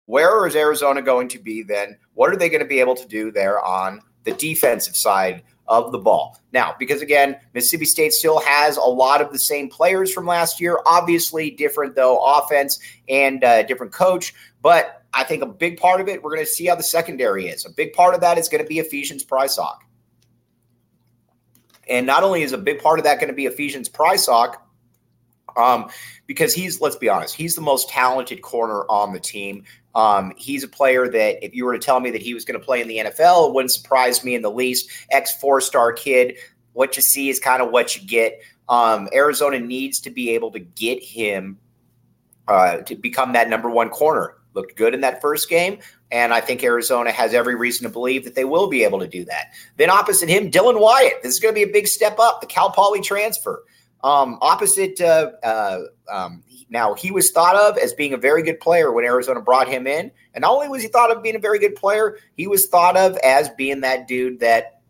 where 0.07 0.47
is 0.47 0.55
Arizona 0.55 1.03
going 1.03 1.27
to 1.27 1.37
be 1.37 1.61
then? 1.61 1.95
What 2.15 2.31
are 2.31 2.37
they 2.37 2.49
going 2.49 2.63
to 2.63 2.67
be 2.67 2.79
able 2.79 2.95
to 2.95 3.07
do 3.07 3.31
there 3.31 3.63
on 3.63 4.01
the 4.23 4.31
defensive 4.31 4.95
side 4.95 5.43
of 5.67 5.91
the 5.91 5.99
ball? 5.99 6.39
Now, 6.53 6.75
because 6.79 7.03
again, 7.03 7.37
Mississippi 7.53 7.85
State 7.85 8.11
still 8.11 8.39
has 8.39 8.77
a 8.77 8.81
lot 8.81 9.21
of 9.21 9.31
the 9.31 9.37
same 9.37 9.69
players 9.69 10.11
from 10.11 10.25
last 10.25 10.59
year. 10.59 10.79
Obviously, 10.87 11.51
different 11.51 11.95
though 11.95 12.17
offense 12.17 12.79
and 13.07 13.43
uh, 13.43 13.61
different 13.61 13.93
coach, 13.93 14.33
but 14.63 15.03
I 15.13 15.23
think 15.23 15.43
a 15.43 15.45
big 15.45 15.79
part 15.79 16.01
of 16.01 16.07
it, 16.07 16.23
we're 16.23 16.33
going 16.33 16.43
to 16.43 16.51
see 16.51 16.65
how 16.65 16.73
the 16.73 16.81
secondary 16.81 17.47
is. 17.47 17.63
A 17.63 17.69
big 17.69 17.93
part 17.93 18.15
of 18.15 18.21
that 18.21 18.39
is 18.39 18.49
going 18.49 18.63
to 18.63 18.67
be 18.67 18.79
Ephesians 18.79 19.23
Prysock. 19.23 19.81
And 21.89 22.05
not 22.05 22.23
only 22.23 22.43
is 22.43 22.53
a 22.53 22.57
big 22.57 22.81
part 22.81 22.99
of 22.99 23.05
that 23.05 23.15
going 23.15 23.27
to 23.29 23.33
be 23.33 23.45
Ephesians 23.45 23.89
Prysock, 23.89 24.55
Um, 25.57 25.89
because 26.27 26.53
he's, 26.53 26.79
let's 26.79 26.95
be 26.95 27.09
honest, 27.09 27.35
he's 27.35 27.55
the 27.55 27.61
most 27.61 27.89
talented 27.89 28.41
corner 28.41 28.83
on 28.89 29.11
the 29.11 29.19
team. 29.19 29.65
Um, 29.93 30.31
he's 30.37 30.63
a 30.63 30.67
player 30.67 31.09
that 31.09 31.43
if 31.43 31.53
you 31.53 31.65
were 31.65 31.73
to 31.73 31.79
tell 31.79 31.99
me 31.99 32.11
that 32.11 32.21
he 32.21 32.33
was 32.33 32.45
going 32.45 32.57
to 32.57 32.65
play 32.65 32.81
in 32.81 32.87
the 32.87 32.97
NFL, 32.97 33.49
it 33.49 33.53
wouldn't 33.53 33.71
surprise 33.73 34.23
me 34.23 34.35
in 34.35 34.41
the 34.41 34.51
least. 34.51 34.89
Ex 35.09 35.35
four 35.35 35.59
star 35.59 35.91
kid. 35.91 36.37
What 36.71 36.95
you 36.95 37.01
see 37.01 37.27
is 37.27 37.39
kind 37.39 37.61
of 37.61 37.71
what 37.71 37.97
you 37.97 38.07
get. 38.07 38.39
Um, 38.69 39.09
Arizona 39.13 39.59
needs 39.59 39.99
to 40.01 40.09
be 40.09 40.29
able 40.29 40.51
to 40.51 40.59
get 40.59 41.03
him 41.03 41.57
uh, 42.47 42.77
to 42.77 42.95
become 42.95 43.33
that 43.33 43.49
number 43.49 43.69
one 43.69 43.89
corner. 43.89 44.37
Looked 44.53 44.75
good 44.75 44.93
in 44.93 45.01
that 45.01 45.21
first 45.21 45.49
game. 45.49 45.79
And 46.11 46.33
I 46.33 46.41
think 46.41 46.63
Arizona 46.63 47.11
has 47.11 47.33
every 47.33 47.55
reason 47.55 47.85
to 47.85 47.89
believe 47.89 48.25
that 48.25 48.35
they 48.35 48.43
will 48.43 48.67
be 48.67 48.83
able 48.83 48.99
to 48.99 49.07
do 49.07 49.23
that. 49.25 49.51
Then 49.77 49.89
opposite 49.89 50.29
him, 50.29 50.51
Dylan 50.51 50.79
Wyatt. 50.79 51.23
This 51.23 51.33
is 51.33 51.39
going 51.39 51.53
to 51.53 51.65
be 51.65 51.69
a 51.69 51.71
big 51.71 51.87
step 51.87 52.19
up. 52.19 52.41
The 52.41 52.47
Cal 52.47 52.71
Poly 52.71 53.01
transfer. 53.01 53.63
Um, 54.03 54.39
opposite, 54.41 54.99
uh, 54.99 55.31
uh, 55.43 55.81
um, 56.11 56.43
now 56.69 56.95
he 56.95 57.11
was 57.11 57.31
thought 57.31 57.55
of 57.55 57.77
as 57.77 57.93
being 57.93 58.13
a 58.13 58.17
very 58.17 58.41
good 58.41 58.59
player 58.59 58.91
when 58.91 59.05
Arizona 59.05 59.41
brought 59.41 59.67
him 59.67 59.85
in, 59.85 60.11
and 60.33 60.41
not 60.41 60.53
only 60.53 60.69
was 60.69 60.81
he 60.81 60.87
thought 60.87 61.15
of 61.15 61.21
being 61.21 61.35
a 61.35 61.39
very 61.39 61.59
good 61.59 61.75
player, 61.75 62.17
he 62.35 62.47
was 62.47 62.67
thought 62.67 62.97
of 62.97 63.15
as 63.17 63.49
being 63.49 63.81
that 63.81 64.07
dude 64.07 64.39
that 64.39 64.81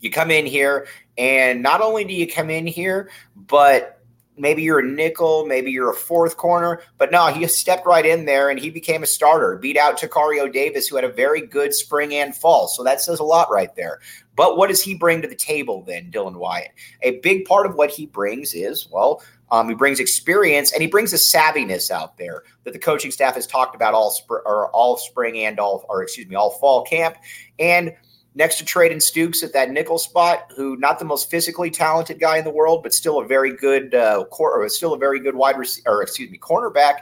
you 0.00 0.10
come 0.10 0.30
in 0.30 0.46
here, 0.46 0.86
and 1.18 1.62
not 1.62 1.80
only 1.80 2.04
do 2.04 2.14
you 2.14 2.30
come 2.30 2.50
in 2.50 2.66
here, 2.66 3.10
but 3.34 4.01
maybe 4.36 4.62
you're 4.62 4.78
a 4.78 4.86
nickel, 4.86 5.44
maybe 5.46 5.70
you're 5.70 5.90
a 5.90 5.94
fourth 5.94 6.36
corner, 6.36 6.80
but 6.98 7.10
no, 7.10 7.26
he 7.28 7.46
stepped 7.46 7.86
right 7.86 8.06
in 8.06 8.24
there 8.24 8.50
and 8.50 8.58
he 8.58 8.70
became 8.70 9.02
a 9.02 9.06
starter, 9.06 9.56
beat 9.56 9.76
out 9.76 9.98
Tacario 9.98 10.50
Davis, 10.50 10.88
who 10.88 10.96
had 10.96 11.04
a 11.04 11.12
very 11.12 11.46
good 11.46 11.74
spring 11.74 12.14
and 12.14 12.34
fall. 12.34 12.68
So 12.68 12.82
that 12.84 13.00
says 13.00 13.20
a 13.20 13.24
lot 13.24 13.50
right 13.50 13.74
there. 13.76 14.00
But 14.34 14.56
what 14.56 14.68
does 14.68 14.82
he 14.82 14.94
bring 14.94 15.20
to 15.22 15.28
the 15.28 15.34
table 15.34 15.82
then, 15.82 16.10
Dylan 16.10 16.36
Wyatt? 16.36 16.70
A 17.02 17.20
big 17.20 17.44
part 17.44 17.66
of 17.66 17.74
what 17.74 17.90
he 17.90 18.06
brings 18.06 18.54
is, 18.54 18.88
well, 18.90 19.22
um, 19.50 19.68
he 19.68 19.74
brings 19.74 20.00
experience 20.00 20.72
and 20.72 20.80
he 20.80 20.88
brings 20.88 21.12
a 21.12 21.16
savviness 21.16 21.90
out 21.90 22.16
there 22.16 22.44
that 22.64 22.72
the 22.72 22.78
coaching 22.78 23.10
staff 23.10 23.34
has 23.34 23.46
talked 23.46 23.74
about 23.74 23.92
all 23.92 24.10
spring 24.10 24.40
or 24.46 24.70
all 24.70 24.96
spring 24.96 25.36
and 25.44 25.60
all, 25.60 25.84
or 25.90 26.02
excuse 26.02 26.26
me, 26.26 26.34
all 26.34 26.52
fall 26.52 26.84
camp. 26.84 27.16
And 27.58 27.94
next 28.34 28.58
to 28.58 28.64
Treydan 28.64 28.96
Stukes 28.96 29.42
at 29.42 29.52
that 29.52 29.70
nickel 29.70 29.98
spot, 29.98 30.50
who 30.56 30.76
not 30.76 30.98
the 30.98 31.04
most 31.04 31.30
physically 31.30 31.70
talented 31.70 32.18
guy 32.18 32.38
in 32.38 32.44
the 32.44 32.50
world, 32.50 32.82
but 32.82 32.94
still 32.94 33.20
a 33.20 33.26
very 33.26 33.54
good 33.54 33.94
uh, 33.94 34.24
or 34.30 34.68
still 34.68 34.94
a 34.94 34.98
very 34.98 35.20
good 35.20 35.34
wide 35.34 35.58
receiver, 35.58 35.88
or 35.88 36.02
excuse 36.02 36.30
me, 36.30 36.38
cornerback. 36.38 37.00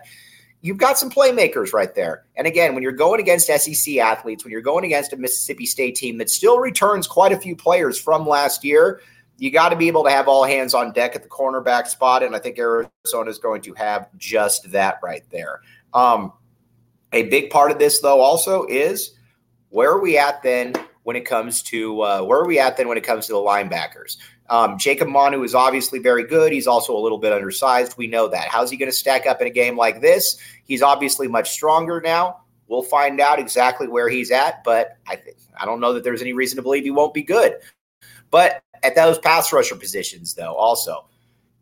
You've 0.63 0.79
got 0.79 0.99
some 0.99 1.11
playmakers 1.11 1.73
right 1.73 1.95
there. 1.95 2.25
And 2.37 2.47
again, 2.47 2.75
when 2.75 2.83
you're 2.83 2.93
going 2.93 3.19
against 3.21 3.47
SEC 3.47 3.97
athletes, 3.97 4.45
when 4.45 4.53
you're 4.53 4.61
going 4.61 4.85
against 4.85 5.13
a 5.13 5.17
Mississippi 5.17 5.65
State 5.65 5.95
team 5.95 6.19
that 6.19 6.29
still 6.29 6.59
returns 6.59 7.07
quite 7.07 7.33
a 7.33 7.39
few 7.39 7.57
players 7.57 7.99
from 7.99 8.27
last 8.27 8.63
year, 8.63 9.01
you 9.39 9.51
got 9.51 9.71
to 9.71 9.77
be 9.77 9.89
able 9.89 10.05
to 10.05 10.11
have 10.11 10.29
all 10.29 10.45
hands 10.45 10.75
on 10.75 10.93
deck 10.93 11.17
at 11.17 11.23
the 11.23 11.29
cornerback 11.31 11.87
spot. 11.87 12.23
And 12.23 12.37
I 12.37 12.39
think 12.39 12.59
Arizona 12.59 13.31
is 13.31 13.39
going 13.39 13.63
to 13.63 13.75
have 13.75 14.09
just 14.19 14.71
that 14.73 14.99
right 15.03 15.25
there. 15.31 15.63
Um, 15.95 16.35
a 17.15 17.23
big 17.31 17.49
part 17.49 17.71
of 17.71 17.79
this, 17.79 18.01
though, 18.01 18.21
also 18.21 18.67
is 18.67 19.15
where 19.71 19.93
are 19.93 20.01
we 20.01 20.19
at 20.19 20.43
then 20.43 20.75
when 21.03 21.17
it 21.17 21.25
comes 21.25 21.63
to 21.65 22.03
uh, 22.03 22.23
where 22.23 22.39
are 22.39 22.47
we 22.47 22.59
at 22.59 22.77
then 22.77 22.89
when 22.89 22.99
it 22.99 23.05
comes 23.05 23.27
to 23.27 23.33
the 23.33 23.39
linebackers? 23.39 24.17
Um, 24.49 24.79
Jacob 24.79 25.09
Manu 25.09 25.43
is 25.45 25.55
obviously 25.55 26.01
very 26.01 26.25
good. 26.25 26.53
He's 26.53 26.67
also 26.67 26.97
a 26.97 26.99
little 26.99 27.19
bit 27.19 27.33
undersized. 27.33 27.97
We 27.97 28.09
know 28.09 28.27
that. 28.29 28.49
How's 28.49 28.71
he 28.71 28.77
going 28.77 28.91
to 28.91 28.97
stack 28.97 29.25
up 29.27 29.41
in 29.41 29.47
a 29.47 29.51
game 29.51 29.77
like 29.77 30.01
this? 30.01 30.39
He's 30.65 30.83
obviously 30.83 31.29
much 31.29 31.51
stronger 31.51 32.01
now. 32.01 32.41
We'll 32.67 32.83
find 32.83 33.21
out 33.21 33.39
exactly 33.39 33.89
where 33.89 34.09
he's 34.09 34.31
at, 34.31 34.63
but 34.65 34.97
I 35.09 35.17
think 35.17 35.37
I 35.61 35.67
don't 35.67 35.81
know 35.81 35.93
that 35.93 36.05
there's 36.05 36.23
any 36.23 36.33
reason 36.33 36.57
to 36.57 36.63
believe 36.63 36.85
he 36.85 36.91
won't 36.91 37.15
be 37.15 37.23
good. 37.23 37.57
But 38.31 38.63
at 38.83 38.95
those 38.95 39.19
pass 39.19 39.53
rusher 39.53 39.77
positions, 39.77 40.35
though, 40.35 40.55
also, 40.55 41.07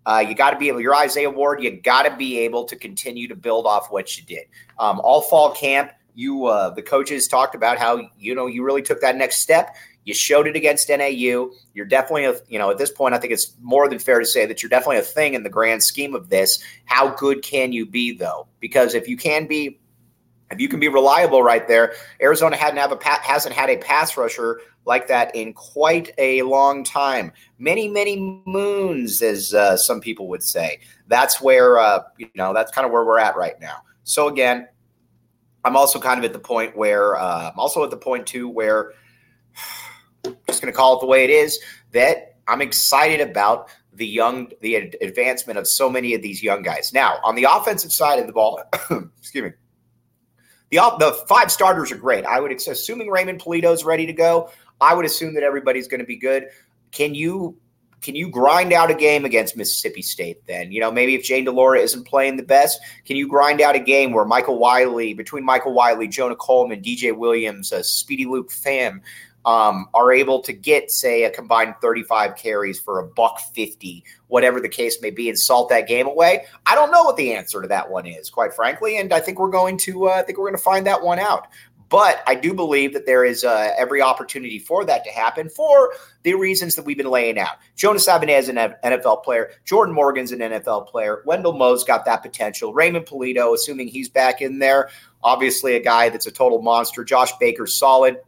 uh, 0.07 0.25
you 0.26 0.35
got 0.35 0.50
to 0.50 0.59
be 0.59 0.68
able, 0.68 0.80
your 0.80 0.95
Isaiah 0.95 1.30
Ward, 1.30 1.62
you 1.62 1.80
got 1.80 2.02
to 2.02 2.16
be 2.16 2.38
able 2.38 2.64
to 2.64 2.76
continue 2.76 3.28
to 3.28 3.35
build 3.35 3.66
off 3.66 3.90
what 3.90 4.16
you 4.16 4.25
did. 4.25 4.45
Um, 4.78 5.00
all 5.00 5.23
fall 5.23 5.50
camp, 5.52 5.92
you 6.15 6.47
uh, 6.47 6.71
the 6.71 6.83
coaches 6.83 7.29
talked 7.29 7.55
about 7.55 7.79
how 7.79 8.09
you 8.19 8.35
know 8.35 8.47
you 8.47 8.65
really 8.65 8.83
took 8.83 9.00
that 9.00 9.17
next 9.17 9.38
step. 9.38 9.75
You 10.05 10.15
showed 10.15 10.47
it 10.47 10.57
against 10.57 10.88
NAU. 10.88 11.50
You're 11.75 11.87
definitely 11.87 12.25
a 12.25 12.35
you 12.49 12.59
know 12.59 12.71
at 12.71 12.79
this 12.79 12.91
point 12.91 13.15
I 13.15 13.19
think 13.19 13.33
it's 13.33 13.55
more 13.61 13.88
than 13.88 13.99
fair 13.99 14.19
to 14.19 14.27
say 14.27 14.47
that 14.47 14.62
you're 14.62 14.71
definitely 14.71 14.99
a 14.99 15.03
thing 15.03 15.35
in 15.35 15.43
the 15.43 15.50
grand 15.50 15.83
scheme 15.83 16.15
of 16.15 16.29
this. 16.29 16.62
How 16.87 17.15
good 17.15 17.43
can 17.43 17.73
you 17.73 17.87
be 17.87 18.17
though? 18.17 18.47
Because 18.61 18.95
if 18.95 19.09
you 19.09 19.17
can 19.17 19.47
be 19.47 19.79
if 20.50 20.61
you 20.61 20.69
can 20.69 20.81
be 20.81 20.88
reliable 20.88 21.43
right 21.43 21.67
there, 21.69 21.93
Arizona 22.23 22.57
hadn't 22.57 22.79
have 22.79 22.93
a 22.93 22.99
hasn't 23.05 23.55
had 23.55 23.69
a 23.71 23.77
pass 23.77 24.17
rusher 24.17 24.61
like 24.85 25.07
that 25.09 25.35
in 25.37 25.53
quite 25.53 26.12
a 26.17 26.43
long 26.43 26.83
time, 26.83 27.33
many 27.59 27.88
many 27.88 28.43
moons, 28.47 29.21
as 29.21 29.53
uh, 29.53 29.77
some 29.77 30.00
people 30.00 30.29
would 30.29 30.43
say. 30.43 30.81
That's 31.07 31.41
where 31.41 31.79
uh, 31.79 32.03
you 32.17 32.29
know 32.35 32.55
that's 32.55 32.73
kind 32.73 32.87
of 32.87 32.93
where 32.93 33.05
we're 33.05 33.19
at 33.19 33.37
right 33.37 33.61
now. 33.61 33.83
So 34.05 34.29
again, 34.29 34.67
I'm 35.69 35.77
also 35.77 36.01
kind 36.01 36.19
of 36.19 36.25
at 36.25 36.33
the 36.33 36.39
point 36.39 36.77
where 36.77 37.17
uh, 37.17 37.51
I'm 37.51 37.59
also 37.59 37.85
at 37.85 37.91
the 37.91 37.99
point 37.99 38.27
too 38.27 38.49
where 38.49 38.95
I'm 40.25 40.35
just 40.47 40.63
going 40.63 40.73
to 40.73 40.77
call 40.77 40.97
it 40.97 41.01
the 41.01 41.07
way 41.07 41.25
it 41.25 41.31
is 41.31 41.59
that 41.93 42.37
I'm 42.49 42.63
excited 42.63 43.21
about 43.21 43.69
the 43.93 44.07
young 44.07 44.51
the 44.63 44.77
advancement 44.77 45.59
of 45.59 45.69
so 45.69 45.91
many 45.91 46.15
of 46.15 46.23
these 46.23 46.43
young 46.43 46.63
guys. 46.63 46.95
Now, 46.95 47.19
on 47.23 47.35
the 47.35 47.45
offensive 47.45 47.93
side 47.93 48.19
of 48.19 48.27
the 48.27 48.33
ball, 48.33 48.63
excuse 49.19 49.45
me. 49.45 49.51
The, 50.71 50.79
the 50.99 51.13
five 51.29 51.51
starters 51.51 51.93
are 51.93 51.97
great. 51.97 52.25
I 52.25 52.41
would 52.41 52.53
assuming 52.53 53.09
Raymond 53.09 53.41
Pulido 53.41 53.73
is 53.73 53.85
ready 53.85 54.07
to 54.07 54.13
go. 54.13 54.51
I 54.81 54.95
would 54.95 55.05
assume 55.05 55.35
that 55.35 55.43
everybody's 55.43 55.89
going 55.89 56.01
to 56.01 56.07
be 56.07 56.17
good. 56.17 56.47
Can 56.93 57.15
you 57.15 57.59
can 58.00 58.14
you 58.14 58.28
grind 58.28 58.73
out 58.73 58.90
a 58.90 58.95
game 58.95 59.25
against 59.25 59.57
Mississippi 59.57 60.02
State 60.02 60.47
then? 60.47 60.73
You 60.73 60.81
know, 60.81 60.90
maybe 60.90 61.14
if 61.14 61.23
Jayden 61.23 61.47
de 61.47 61.52
Laura 61.52 61.78
isn't 61.81 62.07
playing 62.07 62.37
the 62.37 62.43
best, 62.43 62.81
can 63.05 63.17
you 63.17 63.28
grind 63.28 63.61
out 63.61 63.75
a 63.75 63.81
game 63.81 64.12
where 64.12 64.25
Michael 64.25 64.59
Wiley, 64.59 65.14
between 65.14 65.45
Michael 65.45 65.73
Wiley, 65.73 66.09
Jonah 66.09 66.37
Coleman, 66.37 66.83
DJ 66.83 67.17
Williams, 67.17 67.73
uh, 67.73 67.83
Speedy 67.83 68.25
Luke 68.25 68.50
Pham, 68.50 69.00
um, 69.45 69.87
are 69.95 70.12
able 70.12 70.43
to 70.43 70.52
get, 70.52 70.90
say, 70.90 71.25
a 71.25 71.31
combined 71.31 71.75
35 71.81 72.37
carries 72.37 72.78
for 72.78 72.99
a 72.99 73.07
buck 73.07 73.40
50, 73.55 74.05
whatever 74.26 74.61
the 74.61 74.69
case 74.69 75.00
may 75.00 75.11
be, 75.11 75.28
and 75.28 75.38
salt 75.38 75.71
that 75.71 75.88
game 75.88 76.07
away? 76.07 76.45
I 76.67 76.75
don't 76.75 76.90
know 76.93 77.02
what 77.02 77.17
the 77.17 77.33
answer 77.33 77.62
to 77.62 77.69
that 77.69 77.90
one 77.90 78.07
is, 78.07 78.28
quite 78.28 78.52
frankly, 78.52 78.99
and 78.99 79.12
I 79.12 79.21
think 79.21 79.38
we're 79.38 79.49
going 79.49 79.78
to, 79.78 80.09
uh, 80.09 80.12
I 80.12 80.23
think 80.23 80.38
we're 80.38 80.49
going 80.49 80.59
to 80.59 80.62
find 80.62 80.87
that 80.87 81.02
one 81.02 81.19
out. 81.19 81.47
But 81.88 82.23
I 82.26 82.35
do 82.35 82.52
believe 82.52 82.92
that 82.92 83.07
there 83.07 83.25
is 83.25 83.45
uh, 83.45 83.73
every 83.78 84.02
opportunity 84.02 84.59
for 84.59 84.85
that 84.85 85.04
to 85.04 85.11
happen 85.11 85.49
for 85.49 85.92
the 86.23 86.35
reasons 86.35 86.75
that 86.75 86.85
we've 86.85 86.99
been 86.99 87.11
laying 87.11 87.38
out. 87.38 87.57
Jonah 87.76 87.99
Savaiinaea 87.99 88.38
is 88.38 88.49
an 88.49 88.57
NFL 88.57 89.25
player. 89.25 89.50
Jordan 89.64 89.95
Morgan's 89.95 90.33
an 90.33 90.40
NFL 90.40 90.88
player. 90.88 91.23
Wendell 91.25 91.57
Moe's 91.57 91.85
got 91.85 92.04
that 92.04 92.23
potential. 92.23 92.75
Raymond 92.75 93.07
Pulido, 93.07 93.54
assuming 93.54 93.88
he's 93.88 94.09
back 94.09 94.42
in 94.42 94.59
there, 94.59 94.90
obviously 95.23 95.76
a 95.76 95.83
guy 95.83 96.11
that's 96.11 96.26
a 96.26 96.30
total 96.30 96.61
monster. 96.61 97.04
Josh 97.04 97.33
Baker's 97.38 97.78
solid. 97.78 98.18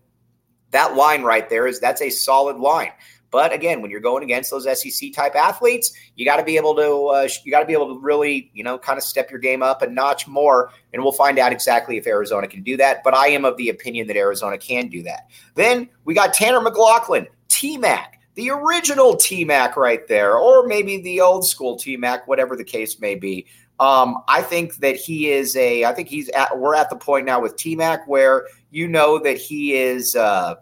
That 0.71 0.97
line 0.97 1.23
right 1.23 1.49
there 1.49 1.67
is 1.67 1.81
that's 1.81 2.01
a 2.01 2.11
solid 2.11 2.57
line. 2.57 2.93
But 3.31 3.53
again, 3.53 3.81
when 3.81 3.91
you're 3.91 4.01
going 4.01 4.25
against 4.25 4.51
those 4.51 4.65
SEC 4.81 5.13
type 5.13 5.35
athletes, 5.37 5.93
you 6.17 6.25
got 6.25 6.37
to 6.37 6.45
be 6.45 6.57
able 6.57 6.75
to 6.77 7.07
uh, 7.07 7.29
you 7.45 7.51
got 7.51 7.61
to 7.61 7.67
be 7.67 7.73
able 7.73 7.95
to 7.95 8.01
really 8.01 8.51
you 8.55 8.65
know 8.65 8.79
kind 8.79 8.99
of 8.99 9.05
step 9.05 9.31
your 9.31 9.41
game 9.41 9.63
up 9.63 9.83
a 9.83 9.87
notch 9.89 10.27
more, 10.27 10.73
and 10.93 11.03
we'll 11.03 11.13
find 11.13 11.39
out 11.39 11.53
exactly 11.53 11.97
if 11.97 12.07
Arizona 12.07 12.49
can 12.49 12.63
do 12.63 12.77
that. 12.77 13.03
But 13.05 13.15
I 13.15 13.29
am 13.29 13.45
of 13.45 13.57
the 13.57 13.69
opinion 13.69 14.07
that 14.09 14.17
Arizona 14.17 14.59
can 14.59 14.89
do 14.89 15.03
that. 15.05 15.29
Then 15.55 15.89
we 16.05 16.15
got 16.15 16.35
Tanner 16.35 16.61
McLaughlin, 16.61 17.27
T 17.49 17.79
Mac, 17.79 18.21
the 18.35 18.51
original 18.51 19.17
T 19.17 19.45
Mac 19.45 19.77
right 19.77 20.07
there, 20.09 20.37
or 20.37 20.67
maybe 20.67 21.01
the 21.01 21.21
old 21.21 21.47
school 21.47 21.77
T 21.77 21.97
Mac, 21.97 22.27
whatever 22.27 22.57
the 22.57 22.65
case 22.65 23.01
may 23.01 23.15
be. 23.15 23.47
Um, 23.79 24.19
I 24.29 24.43
think 24.43 24.77
that 24.77 24.97
he 24.97 25.31
is 25.31 25.57
a. 25.57 25.85
I 25.85 25.95
think 25.95 26.09
he's 26.09 26.29
at. 26.31 26.59
We're 26.59 26.75
at 26.75 26.91
the 26.91 26.97
point 26.97 27.27
now 27.27 27.41
with 27.41 27.57
T 27.57 27.77
Mac 27.77 28.07
where 28.07 28.47
you 28.71 28.89
know 28.89 29.19
that 29.21 29.39
he 29.39 29.75
is. 29.75 30.17
Uh, 30.17 30.57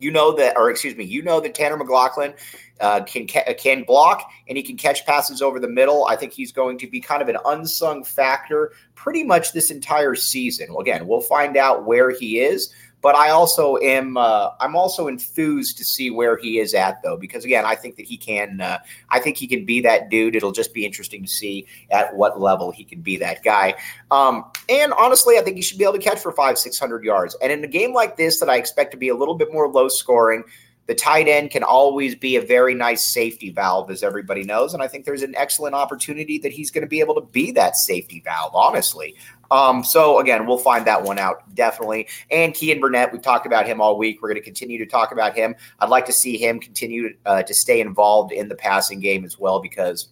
you 0.00 0.10
know 0.10 0.32
that, 0.36 0.56
or 0.56 0.70
excuse 0.70 0.96
me, 0.96 1.04
you 1.04 1.22
know 1.22 1.40
that 1.40 1.54
Tanner 1.54 1.76
McLaughlin 1.76 2.34
uh, 2.80 3.02
can 3.04 3.26
can 3.26 3.84
block 3.84 4.30
and 4.48 4.56
he 4.56 4.62
can 4.64 4.76
catch 4.76 5.04
passes 5.06 5.42
over 5.42 5.60
the 5.60 5.68
middle. 5.68 6.06
I 6.06 6.16
think 6.16 6.32
he's 6.32 6.50
going 6.50 6.78
to 6.78 6.86
be 6.86 7.00
kind 7.00 7.22
of 7.22 7.28
an 7.28 7.36
unsung 7.46 8.02
factor 8.02 8.72
pretty 8.94 9.22
much 9.22 9.52
this 9.52 9.70
entire 9.70 10.14
season. 10.14 10.68
Well, 10.70 10.80
again, 10.80 11.06
we'll 11.06 11.20
find 11.20 11.56
out 11.56 11.84
where 11.84 12.10
he 12.10 12.40
is. 12.40 12.72
But 13.02 13.14
I 13.14 13.30
also 13.30 13.76
am 13.78 14.16
uh, 14.16 14.50
I'm 14.60 14.76
also 14.76 15.08
enthused 15.08 15.78
to 15.78 15.84
see 15.84 16.10
where 16.10 16.36
he 16.36 16.58
is 16.58 16.74
at 16.74 17.02
though 17.02 17.16
because 17.16 17.44
again 17.44 17.64
I 17.64 17.74
think 17.74 17.96
that 17.96 18.06
he 18.06 18.16
can 18.16 18.60
uh, 18.60 18.78
I 19.08 19.20
think 19.20 19.36
he 19.36 19.46
can 19.46 19.64
be 19.64 19.80
that 19.82 20.10
dude. 20.10 20.36
It'll 20.36 20.52
just 20.52 20.74
be 20.74 20.84
interesting 20.84 21.22
to 21.22 21.28
see 21.28 21.66
at 21.90 22.14
what 22.14 22.40
level 22.40 22.70
he 22.70 22.84
can 22.84 23.00
be 23.00 23.16
that 23.18 23.42
guy. 23.42 23.74
Um, 24.10 24.44
and 24.68 24.92
honestly, 24.92 25.38
I 25.38 25.42
think 25.42 25.56
he 25.56 25.62
should 25.62 25.78
be 25.78 25.84
able 25.84 25.94
to 25.94 25.98
catch 26.00 26.20
for 26.20 26.32
five 26.32 26.58
six 26.58 26.78
hundred 26.78 27.04
yards. 27.04 27.36
And 27.42 27.50
in 27.50 27.64
a 27.64 27.68
game 27.68 27.94
like 27.94 28.16
this 28.16 28.40
that 28.40 28.50
I 28.50 28.56
expect 28.56 28.90
to 28.92 28.96
be 28.96 29.08
a 29.08 29.16
little 29.16 29.34
bit 29.34 29.52
more 29.52 29.68
low 29.68 29.88
scoring. 29.88 30.44
The 30.90 30.96
tight 30.96 31.28
end 31.28 31.52
can 31.52 31.62
always 31.62 32.16
be 32.16 32.34
a 32.34 32.40
very 32.40 32.74
nice 32.74 33.04
safety 33.04 33.50
valve, 33.50 33.92
as 33.92 34.02
everybody 34.02 34.42
knows. 34.42 34.74
And 34.74 34.82
I 34.82 34.88
think 34.88 35.04
there's 35.04 35.22
an 35.22 35.36
excellent 35.36 35.76
opportunity 35.76 36.36
that 36.38 36.50
he's 36.50 36.72
going 36.72 36.82
to 36.82 36.88
be 36.88 36.98
able 36.98 37.14
to 37.14 37.20
be 37.20 37.52
that 37.52 37.76
safety 37.76 38.20
valve, 38.24 38.56
honestly. 38.56 39.14
Um, 39.52 39.84
so 39.84 40.18
again, 40.18 40.46
we'll 40.46 40.58
find 40.58 40.84
that 40.88 41.00
one 41.04 41.16
out 41.16 41.54
definitely. 41.54 42.08
And 42.28 42.52
Keyan 42.52 42.80
Burnett, 42.80 43.12
we've 43.12 43.22
talked 43.22 43.46
about 43.46 43.66
him 43.66 43.80
all 43.80 43.96
week. 43.96 44.20
We're 44.20 44.30
going 44.30 44.40
to 44.40 44.44
continue 44.44 44.78
to 44.78 44.86
talk 44.86 45.12
about 45.12 45.36
him. 45.36 45.54
I'd 45.78 45.90
like 45.90 46.06
to 46.06 46.12
see 46.12 46.36
him 46.36 46.58
continue 46.58 47.16
uh, 47.24 47.44
to 47.44 47.54
stay 47.54 47.80
involved 47.80 48.32
in 48.32 48.48
the 48.48 48.56
passing 48.56 48.98
game 48.98 49.24
as 49.24 49.38
well 49.38 49.60
because 49.60 50.08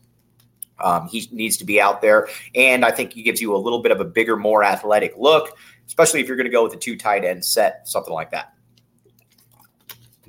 Um, 0.78 1.08
he 1.08 1.28
needs 1.32 1.56
to 1.56 1.64
be 1.64 1.80
out 1.80 2.00
there, 2.02 2.28
and 2.54 2.84
I 2.84 2.92
think 2.92 3.12
he 3.12 3.24
gives 3.24 3.40
you 3.40 3.50
a 3.56 3.58
little 3.58 3.82
bit 3.82 3.90
of 3.90 4.00
a 4.00 4.04
bigger, 4.04 4.36
more 4.36 4.62
athletic 4.62 5.12
look, 5.16 5.58
especially 5.88 6.20
if 6.20 6.28
you're 6.28 6.36
going 6.36 6.46
to 6.46 6.52
go 6.52 6.62
with 6.62 6.72
a 6.72 6.78
two 6.78 6.96
tight 6.96 7.24
end 7.24 7.44
set, 7.44 7.88
something 7.88 8.14
like 8.14 8.30
that. 8.30 8.52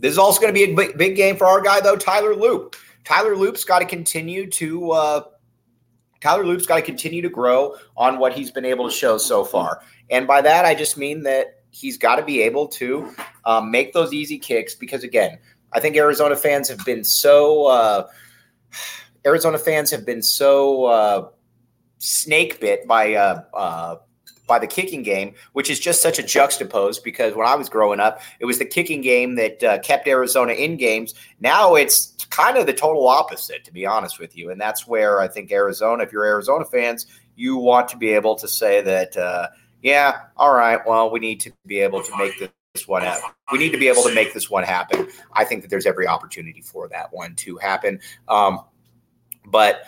This 0.01 0.11
is 0.11 0.17
also 0.17 0.39
going 0.39 0.53
to 0.53 0.57
be 0.57 0.71
a 0.71 0.75
big, 0.75 0.97
big 0.97 1.15
game 1.15 1.35
for 1.35 1.45
our 1.45 1.61
guy, 1.61 1.79
though, 1.79 1.95
Tyler 1.95 2.35
Loop. 2.35 2.75
Tyler 3.03 3.35
Loop's 3.35 3.63
got 3.63 3.79
to 3.79 3.85
continue 3.85 4.49
to 4.51 4.91
uh, 4.91 5.21
Tyler 6.21 6.45
Loop's 6.45 6.65
got 6.65 6.75
to 6.75 6.81
continue 6.81 7.21
to 7.21 7.29
grow 7.29 7.75
on 7.97 8.19
what 8.19 8.33
he's 8.33 8.51
been 8.51 8.65
able 8.65 8.87
to 8.89 8.93
show 8.93 9.17
so 9.17 9.43
far, 9.43 9.81
and 10.09 10.27
by 10.27 10.41
that 10.41 10.65
I 10.65 10.75
just 10.75 10.97
mean 10.97 11.23
that 11.23 11.61
he's 11.71 11.97
got 11.97 12.15
to 12.15 12.23
be 12.23 12.41
able 12.41 12.67
to 12.67 13.13
um, 13.45 13.71
make 13.71 13.93
those 13.93 14.13
easy 14.13 14.37
kicks 14.37 14.75
because 14.75 15.03
again, 15.03 15.39
I 15.73 15.79
think 15.79 15.95
Arizona 15.95 16.35
fans 16.35 16.67
have 16.69 16.83
been 16.85 17.03
so. 17.03 17.67
Uh, 17.67 18.07
Arizona 19.25 19.57
fans 19.57 19.91
have 19.91 20.05
been 20.05 20.21
so 20.21 20.85
uh, 20.85 21.27
snake 21.97 22.61
bit 22.61 22.87
by 22.87 23.15
uh, 23.15 23.43
uh, 23.53 23.95
by 24.49 24.59
the 24.59 24.67
kicking 24.67 25.03
game, 25.03 25.33
which 25.53 25.69
is 25.69 25.79
just 25.79 26.01
such 26.01 26.19
a 26.19 26.23
juxtapose 26.23 27.01
because 27.01 27.33
when 27.35 27.47
I 27.47 27.55
was 27.55 27.69
growing 27.69 28.01
up, 28.01 28.21
it 28.39 28.45
was 28.45 28.59
the 28.59 28.65
kicking 28.65 28.99
game 28.99 29.35
that 29.35 29.63
uh, 29.63 29.79
kept 29.79 30.07
Arizona 30.09 30.51
in 30.51 30.75
games. 30.75 31.13
Now 31.39 31.75
it's 31.75 32.15
kind 32.29 32.57
of 32.57 32.65
the 32.65 32.73
total 32.73 33.07
opposite, 33.07 33.63
to 33.63 33.71
be 33.71 33.85
honest 33.85 34.19
with 34.19 34.35
you. 34.35 34.51
And 34.51 34.59
that's 34.59 34.87
where 34.87 35.21
I 35.21 35.27
think 35.27 35.51
Arizona, 35.51 36.03
if 36.03 36.11
you're 36.11 36.25
Arizona 36.25 36.65
fans, 36.65 37.05
you 37.35 37.55
want 37.55 37.87
to 37.89 37.97
be 37.97 38.09
able 38.09 38.35
to 38.35 38.47
say 38.47 38.81
that, 38.81 39.15
uh, 39.15 39.47
yeah, 39.81 40.23
all 40.35 40.53
right, 40.53 40.79
well, 40.85 41.09
we 41.09 41.19
need 41.19 41.39
to 41.41 41.53
be 41.65 41.79
able 41.79 42.03
to 42.03 42.17
make 42.17 42.37
this 42.73 42.87
one 42.87 43.03
happen. 43.03 43.29
We 43.51 43.59
need 43.59 43.71
to 43.71 43.77
be 43.77 43.87
able 43.87 44.03
to 44.03 44.13
make 44.13 44.33
this 44.33 44.49
one 44.49 44.63
happen. 44.63 45.07
I 45.33 45.45
think 45.45 45.61
that 45.61 45.69
there's 45.69 45.85
every 45.85 46.07
opportunity 46.07 46.61
for 46.61 46.89
that 46.89 47.13
one 47.13 47.35
to 47.35 47.57
happen. 47.57 47.99
Um, 48.27 48.61
but 49.45 49.83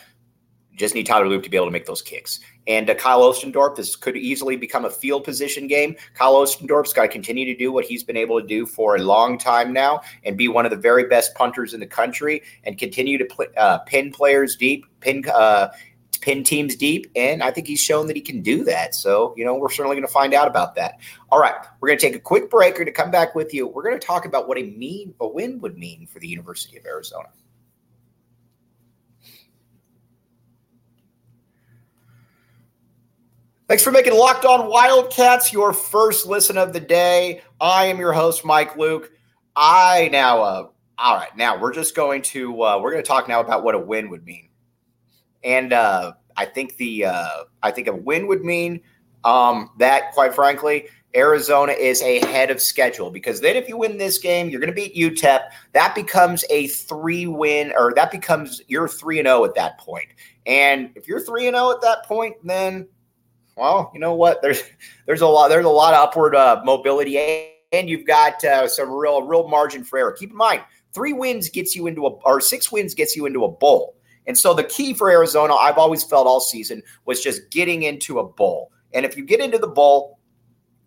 just 0.76 0.96
need 0.96 1.06
Tyler 1.06 1.28
Loop 1.28 1.44
to 1.44 1.50
be 1.50 1.58
able 1.58 1.68
to 1.68 1.72
make 1.72 1.86
those 1.86 2.02
kicks. 2.02 2.40
And 2.68 2.90
uh, 2.90 2.96
Kyle 2.96 3.22
Ostendorf, 3.22 3.76
this 3.76 3.96
could 3.96 4.16
easily 4.16 4.56
become 4.56 4.86
a 4.86 4.90
field 4.90 5.24
position 5.24 5.68
game. 5.68 5.96
Kyle 6.14 6.36
Ostendorf's 6.36 6.94
got 6.94 7.04
to 7.04 7.08
continue 7.08 7.46
to 7.46 7.56
do 7.56 7.72
what 7.72 7.86
he's 7.86 8.04
been 8.04 8.18
able 8.18 8.40
to 8.40 8.48
do 8.48 8.66
for 8.66 8.96
a 8.96 9.00
long 9.00 9.38
time 9.38 9.74
now 9.74 10.02
and 10.24 10.38
be 10.38 10.48
one 10.48 10.66
of 10.66 10.72
the 10.72 10.78
very 10.78 11.06
best 11.06 11.36
punters 11.36 11.74
in 11.74 11.80
the 11.80 11.88
country 11.88 12.42
and 12.64 12.78
continue 12.78 13.18
to 13.18 13.28
uh, 13.58 13.80
pin 13.80 14.12
players 14.12 14.56
deep, 14.56 14.86
pin 15.00 15.24
uh, 15.34 15.70
pin 16.22 16.44
teams 16.44 16.76
deep. 16.76 17.12
And 17.16 17.42
I 17.42 17.52
think 17.52 17.68
he's 17.68 17.82
shown 17.82 18.08
that 18.08 18.16
he 18.16 18.22
can 18.22 18.42
do 18.42 18.64
that. 18.66 18.94
So, 18.96 19.34
you 19.36 19.44
know, 19.44 19.56
we're 19.56 19.72
certainly 19.72 19.96
going 19.96 20.08
to 20.08 20.14
find 20.14 20.34
out 20.34 20.48
about 20.48 20.76
that. 20.76 21.00
All 21.32 21.40
right. 21.40 21.56
We're 21.80 21.90
going 21.90 22.00
to 22.00 22.06
take 22.06 22.16
a 22.16 22.20
quick 22.20 22.50
break. 22.50 22.74
We're 22.74 22.86
going 22.86 22.86
to 22.86 22.92
come 22.92 23.12
back 23.12 23.34
with 23.34 23.54
you. 23.54 23.68
We're 23.68 23.84
going 23.84 24.00
to 24.00 24.06
talk 24.06 24.26
about 24.26 24.48
what 24.48 24.58
a 24.58 24.64
mean 24.64 25.14
a 25.20 25.28
win 25.28 25.60
would 25.62 25.78
mean 25.78 26.08
for 26.08 26.20
the 26.20 26.28
University 26.28 26.78
of 26.78 26.86
Arizona. 26.86 27.30
Thanks 33.72 33.86
for 33.86 33.92
making 33.92 34.16
Locked 34.16 34.44
On 34.44 34.70
Wildcats 34.70 35.54
your 35.54 35.72
first 35.72 36.26
listen 36.26 36.58
of 36.58 36.74
the 36.74 36.80
day. 36.82 37.42
I 37.62 37.86
am 37.86 38.00
your 38.00 38.12
host, 38.12 38.44
Mike 38.44 38.76
Luke. 38.76 39.14
I 39.56 40.10
now, 40.12 40.42
uh, 40.42 40.68
all 40.98 41.16
right, 41.16 41.34
now 41.38 41.58
we're 41.58 41.74
just 41.74 41.96
going 41.96 42.22
to 42.24 42.64
uh, 42.64 42.80
we're 42.82 42.92
going 42.92 43.02
to 43.02 43.08
talk 43.08 43.30
now 43.30 43.40
about 43.40 43.64
what 43.64 43.74
a 43.74 43.80
win 43.80 44.10
would 44.10 44.26
mean, 44.26 44.50
and 45.42 45.72
uh, 45.72 46.12
I 46.36 46.48
think 46.48 46.76
the 46.76 47.06
uh, 47.06 47.44
I 47.64 47.72
think 47.72 47.88
a 47.88 47.96
win 47.96 48.28
would 48.28 48.44
mean 48.44 48.82
um, 49.24 49.70
that, 49.80 50.12
quite 50.12 50.36
frankly, 50.36 50.90
Arizona 51.16 51.72
is 51.72 52.02
ahead 52.02 52.52
of 52.52 52.62
schedule 52.62 53.10
because 53.10 53.40
then 53.40 53.56
if 53.56 53.70
you 53.70 53.78
win 53.78 53.98
this 53.98 54.18
game, 54.18 54.50
you're 54.50 54.60
going 54.60 54.70
to 54.70 54.76
beat 54.76 54.98
UTEP. 54.98 55.44
That 55.72 55.96
becomes 55.96 56.44
a 56.50 56.68
three 56.68 57.26
win, 57.26 57.72
or 57.78 57.94
that 57.94 58.12
becomes 58.12 58.62
you're 58.68 58.90
three 58.90 59.20
and 59.20 59.28
zero 59.28 59.44
oh 59.44 59.46
at 59.46 59.56
that 59.56 59.78
point. 59.78 60.10
And 60.46 60.90
if 60.96 61.08
you're 61.08 61.22
three 61.22 61.48
and 61.48 61.56
zero 61.56 61.68
oh 61.68 61.72
at 61.72 61.82
that 61.84 62.04
point, 62.06 62.36
then 62.44 62.90
well, 63.56 63.92
you 63.94 64.00
know 64.00 64.14
what? 64.14 64.42
There's 64.42 64.64
there's 65.06 65.22
a 65.22 65.28
lot 65.28 65.50
there's 65.50 65.66
a 65.66 65.70
lot 65.70 65.94
of 65.94 66.08
upward 66.08 66.36
uh, 66.36 66.62
mobility, 66.64 67.18
and 67.72 67.90
you've 67.90 68.06
got 68.06 68.44
uh, 68.44 68.68
some 68.68 68.92
real 68.92 69.24
real 69.24 69.48
margin 69.48 69.84
for 69.84 70.00
error. 70.00 70.12
Keep 70.12 70.32
in 70.32 70.38
mind, 70.38 70.62
three 70.94 71.14
wins 71.14 71.50
gets 71.50 71.76
you 71.76 71.88
into 71.88 72.06
a 72.06 72.10
or 72.10 72.42
six 72.42 72.72
wins 72.72 72.94
gets 72.94 73.16
you 73.16 73.26
into 73.26 73.44
a 73.44 73.52
bowl. 73.52 73.96
And 74.28 74.38
so 74.38 74.54
the 74.54 74.64
key 74.64 74.94
for 74.94 75.10
Arizona, 75.10 75.56
I've 75.56 75.78
always 75.78 76.04
felt 76.04 76.28
all 76.28 76.40
season, 76.40 76.84
was 77.06 77.24
just 77.24 77.50
getting 77.50 77.84
into 77.84 78.20
a 78.20 78.24
bowl. 78.24 78.72
And 78.94 79.06
if 79.06 79.18
you 79.18 79.26
get 79.26 79.40
into 79.40 79.58
the 79.58 79.68
bowl, 79.68 80.20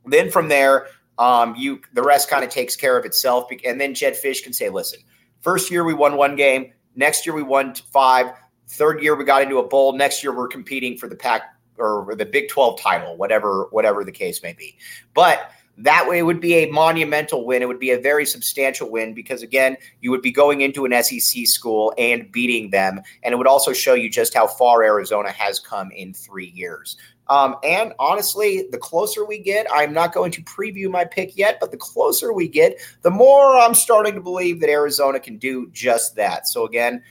then 0.06 0.30
from 0.30 0.48
there, 0.48 0.86
um, 1.18 1.54
you 1.56 1.80
the 1.94 2.02
rest 2.02 2.30
kind 2.30 2.44
of 2.44 2.50
takes 2.50 2.76
care 2.76 2.96
of 2.98 3.04
itself. 3.04 3.50
And 3.64 3.80
then 3.80 3.94
Jedd 3.94 4.14
Fisch 4.14 4.42
can 4.42 4.52
say, 4.52 4.68
"Listen, 4.68 5.00
first 5.40 5.70
year 5.70 5.84
we 5.84 5.94
won 5.94 6.16
one 6.16 6.36
game. 6.36 6.72
Next 6.96 7.26
year 7.26 7.34
we 7.34 7.42
won 7.42 7.74
five, 7.92 8.32
third 8.68 9.02
year 9.02 9.16
we 9.16 9.24
got 9.24 9.42
into 9.42 9.58
a 9.58 9.66
bowl. 9.66 9.96
Next 9.96 10.22
year 10.22 10.34
we're 10.34 10.48
competing 10.48 10.96
for 10.96 11.08
the 11.08 11.16
Pac 11.16 11.42
or 11.78 12.14
the 12.16 12.26
Big 12.26 12.48
12 12.48 12.80
title, 12.80 13.16
whatever 13.16 13.68
whatever 13.70 14.04
the 14.04 14.12
case 14.12 14.42
may 14.42 14.52
be. 14.52 14.76
But 15.14 15.50
that 15.78 16.08
way 16.08 16.18
it 16.18 16.22
would 16.22 16.40
be 16.40 16.54
a 16.54 16.70
monumental 16.70 17.44
win. 17.44 17.62
It 17.62 17.66
would 17.66 17.80
be 17.80 17.90
a 17.90 17.98
very 17.98 18.24
substantial 18.24 18.90
win 18.90 19.12
because 19.12 19.42
again, 19.42 19.76
you 20.00 20.10
would 20.10 20.22
be 20.22 20.30
going 20.30 20.60
into 20.60 20.84
an 20.84 21.02
SEC 21.02 21.46
school 21.46 21.92
and 21.98 22.30
beating 22.30 22.70
them, 22.70 23.00
and 23.22 23.32
it 23.32 23.36
would 23.36 23.46
also 23.46 23.72
show 23.72 23.94
you 23.94 24.08
just 24.08 24.34
how 24.34 24.46
far 24.46 24.82
Arizona 24.82 25.30
has 25.30 25.58
come 25.58 25.90
in 25.90 26.14
three 26.14 26.52
years. 26.54 26.96
Um, 27.28 27.56
and 27.64 27.94
honestly, 27.98 28.68
the 28.70 28.78
closer 28.78 29.24
we 29.24 29.38
get, 29.38 29.66
I'm 29.72 29.92
not 29.92 30.12
going 30.12 30.30
to 30.32 30.42
preview 30.42 30.90
my 30.90 31.04
pick 31.04 31.36
yet, 31.36 31.58
but 31.58 31.70
the 31.70 31.76
closer 31.78 32.32
we 32.32 32.48
get, 32.48 32.78
the 33.02 33.10
more 33.10 33.56
I'm 33.56 33.74
starting 33.74 34.14
to 34.14 34.20
believe 34.20 34.60
that 34.60 34.68
Arizona 34.68 35.18
can 35.18 35.38
do 35.38 35.70
just 35.72 36.16
that. 36.16 36.46
So 36.46 36.66
again, 36.66 37.02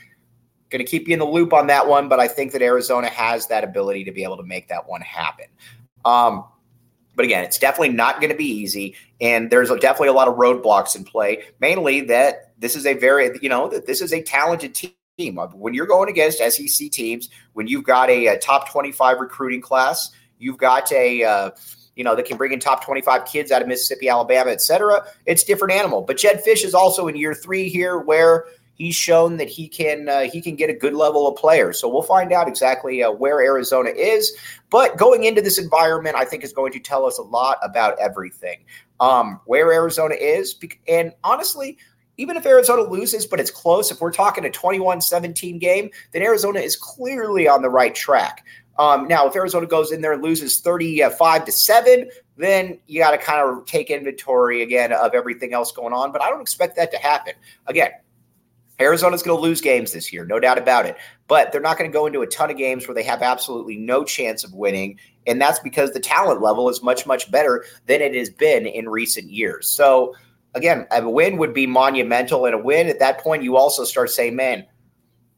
Going 0.74 0.84
to 0.84 0.90
keep 0.90 1.08
you 1.08 1.14
in 1.14 1.20
the 1.20 1.26
loop 1.26 1.54
on 1.54 1.68
that 1.68 1.88
one, 1.88 2.10
but 2.10 2.20
I 2.20 2.28
think 2.28 2.52
that 2.54 2.64
Arizona 2.64 3.08
has 3.08 3.46
that 3.46 3.64
ability 3.64 4.06
to 4.06 4.12
be 4.12 4.24
able 4.24 4.38
to 4.38 4.44
make 4.44 4.70
that 4.70 4.90
one 4.90 5.02
happen. 5.02 5.46
Um, 6.04 6.46
but 7.16 7.26
again, 7.26 7.44
it's 7.44 7.60
definitely 7.60 7.90
not 7.90 8.20
going 8.20 8.32
to 8.32 8.36
be 8.36 8.48
easy, 8.48 8.96
and 9.22 9.52
there's 9.52 9.70
definitely 9.70 10.08
a 10.08 10.14
lot 10.14 10.28
of 10.28 10.34
roadblocks 10.34 10.96
in 10.96 11.04
play. 11.04 11.44
Mainly 11.60 12.02
that 12.02 12.54
this 12.58 12.76
is 12.76 12.88
a 12.88 12.96
very, 12.96 13.38
you 13.40 13.50
know, 13.50 13.70
that 13.70 13.86
this 13.86 14.02
is 14.02 14.12
a 14.14 14.24
talented 14.24 14.74
team. 14.74 15.36
When 15.54 15.76
you're 15.76 15.86
going 15.86 16.10
against 16.10 16.40
SEC 16.40 16.90
teams, 16.90 17.30
when 17.54 17.68
you've 17.68 17.84
got 17.84 18.10
a, 18.10 18.26
a 18.26 18.40
top 18.40 18.72
25 18.72 19.20
recruiting 19.20 19.62
class, 19.62 20.10
you've 20.40 20.58
got 20.58 20.92
a 20.92 21.24
uh, 21.24 21.52
you 21.96 22.04
know, 22.04 22.16
that 22.16 22.26
can 22.26 22.38
bring 22.38 22.52
in 22.52 22.60
top 22.60 22.84
25 22.84 23.26
kids 23.26 23.52
out 23.52 23.62
of 23.62 23.68
Mississippi, 23.68 24.10
Alabama, 24.10 24.50
et 24.50 24.62
cetera. 24.62 25.06
It's 25.28 25.44
different 25.44 25.74
animal. 25.74 26.02
But 26.02 26.18
Jedd 26.18 26.44
Fisch 26.44 26.66
is 26.66 26.74
also 26.74 27.08
in 27.08 27.16
year 27.16 27.36
three 27.36 27.70
here 27.70 28.00
where 28.00 28.46
he's 28.84 28.96
shown 28.96 29.38
that 29.38 29.50
he 29.50 29.68
can 29.68 30.10
uh, 30.10 30.22
he 30.22 30.42
can 30.42 30.56
get 30.56 30.70
a 30.70 30.74
good 30.74 30.94
level 30.94 31.28
of 31.28 31.36
players. 31.36 31.80
So 31.80 31.88
we'll 31.88 32.04
find 32.04 32.32
out 32.34 32.48
exactly 32.48 33.04
uh, 33.04 33.12
where 33.12 33.42
Arizona 33.42 33.90
is. 33.90 34.36
But 34.70 34.98
going 34.98 35.24
into 35.24 35.42
this 35.42 35.58
environment, 35.58 36.16
I 36.16 36.26
think 36.26 36.44
is 36.44 36.54
going 36.54 36.74
to 36.74 36.80
tell 36.80 37.06
us 37.06 37.18
a 37.18 37.24
lot 37.24 37.58
about 37.64 37.98
everything. 38.00 38.64
Um, 39.00 39.40
where 39.46 39.72
Arizona 39.72 40.16
is, 40.16 40.56
and 40.88 41.14
honestly. 41.24 41.78
Even 42.18 42.38
if 42.38 42.46
Arizona 42.46 42.84
loses, 42.84 43.26
but 43.26 43.40
it's 43.40 43.50
close, 43.50 43.90
if 43.90 44.00
we're 44.00 44.12
talking 44.12 44.46
a 44.46 44.50
21 44.52 45.02
17 45.02 45.58
game, 45.58 45.90
then 46.12 46.22
Arizona 46.22 46.60
is 46.60 46.76
clearly 46.76 47.48
on 47.48 47.64
the 47.64 47.70
right 47.72 47.96
track. 47.96 48.46
Um, 48.78 49.08
now, 49.08 49.28
if 49.28 49.36
Arizona 49.36 49.68
goes 49.68 49.92
in 49.92 50.02
there 50.02 50.14
and 50.14 50.24
loses 50.24 50.60
35 50.60 51.46
to 51.46 51.52
7, 51.52 52.10
then 52.38 52.80
you 52.88 53.00
got 53.00 53.12
to 53.12 53.18
kind 53.18 53.42
of 53.42 53.66
take 53.66 53.90
inventory 53.90 54.64
again 54.64 54.92
of 54.92 55.14
everything 55.14 55.54
else 55.54 55.72
going 55.72 55.94
on. 55.94 56.12
But 56.12 56.22
I 56.22 56.30
don't 56.30 56.42
expect 56.42 56.76
that 56.78 56.92
to 56.92 56.98
happen. 56.98 57.34
Again, 57.68 57.92
Arizona's 58.80 59.22
going 59.22 59.38
to 59.38 59.42
lose 59.42 59.62
games 59.62 59.92
this 59.92 60.12
year, 60.12 60.26
no 60.26 60.40
doubt 60.40 60.58
about 60.58 60.86
it. 60.86 60.98
But 61.28 61.52
they're 61.52 61.62
not 61.62 61.78
going 61.78 61.90
to 61.90 61.94
go 61.94 62.06
into 62.06 62.22
a 62.22 62.28
ton 62.28 62.50
of 62.50 62.58
games 62.58 62.88
where 62.88 62.96
they 62.96 63.04
have 63.04 63.22
absolutely 63.22 63.78
no 63.78 64.04
chance 64.04 64.44
of 64.44 64.54
winning. 64.54 65.00
And 65.28 65.40
that's 65.40 65.60
because 65.60 65.92
the 65.92 66.00
talent 66.00 66.42
level 66.42 66.70
is 66.70 66.82
much, 66.82 67.06
much 67.06 67.30
better 67.32 67.66
than 67.86 68.02
it 68.02 68.16
has 68.16 68.30
been 68.30 68.66
in 68.66 68.90
recent 68.90 69.30
years. 69.30 69.70
So, 69.70 70.16
again, 70.56 70.88
a 70.92 71.08
win 71.08 71.38
would 71.38 71.54
be 71.54 71.68
monumental. 71.68 72.46
And 72.46 72.56
a 72.56 72.58
win 72.58 72.88
at 72.88 73.00
that 73.00 73.20
point, 73.20 73.44
you 73.44 73.58
also 73.58 73.84
start 73.84 74.10
saying, 74.10 74.36
man, 74.36 74.66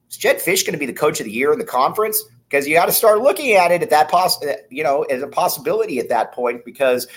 is 0.10 0.18
Jedd 0.18 0.38
Fisch 0.38 0.66
going 0.66 0.74
to 0.74 0.80
be 0.80 0.86
the 0.86 0.94
coach 0.94 1.20
of 1.20 1.26
the 1.26 1.32
year 1.32 1.52
in 1.52 1.60
the 1.60 1.66
conference? 1.66 2.24
Because 2.48 2.68
you 2.68 2.76
got 2.76 2.86
to 2.86 2.92
start 2.92 3.22
looking 3.22 3.54
at 3.54 3.72
it 3.72 3.82
at 3.84 3.90
that 3.90 4.10
poss- 4.10 4.44
you 4.70 4.84
know, 4.84 5.04
as 5.04 5.22
a 5.22 5.28
possibility 5.28 6.00
at 6.00 6.10
that 6.10 6.32
point 6.32 6.64
because 6.64 7.08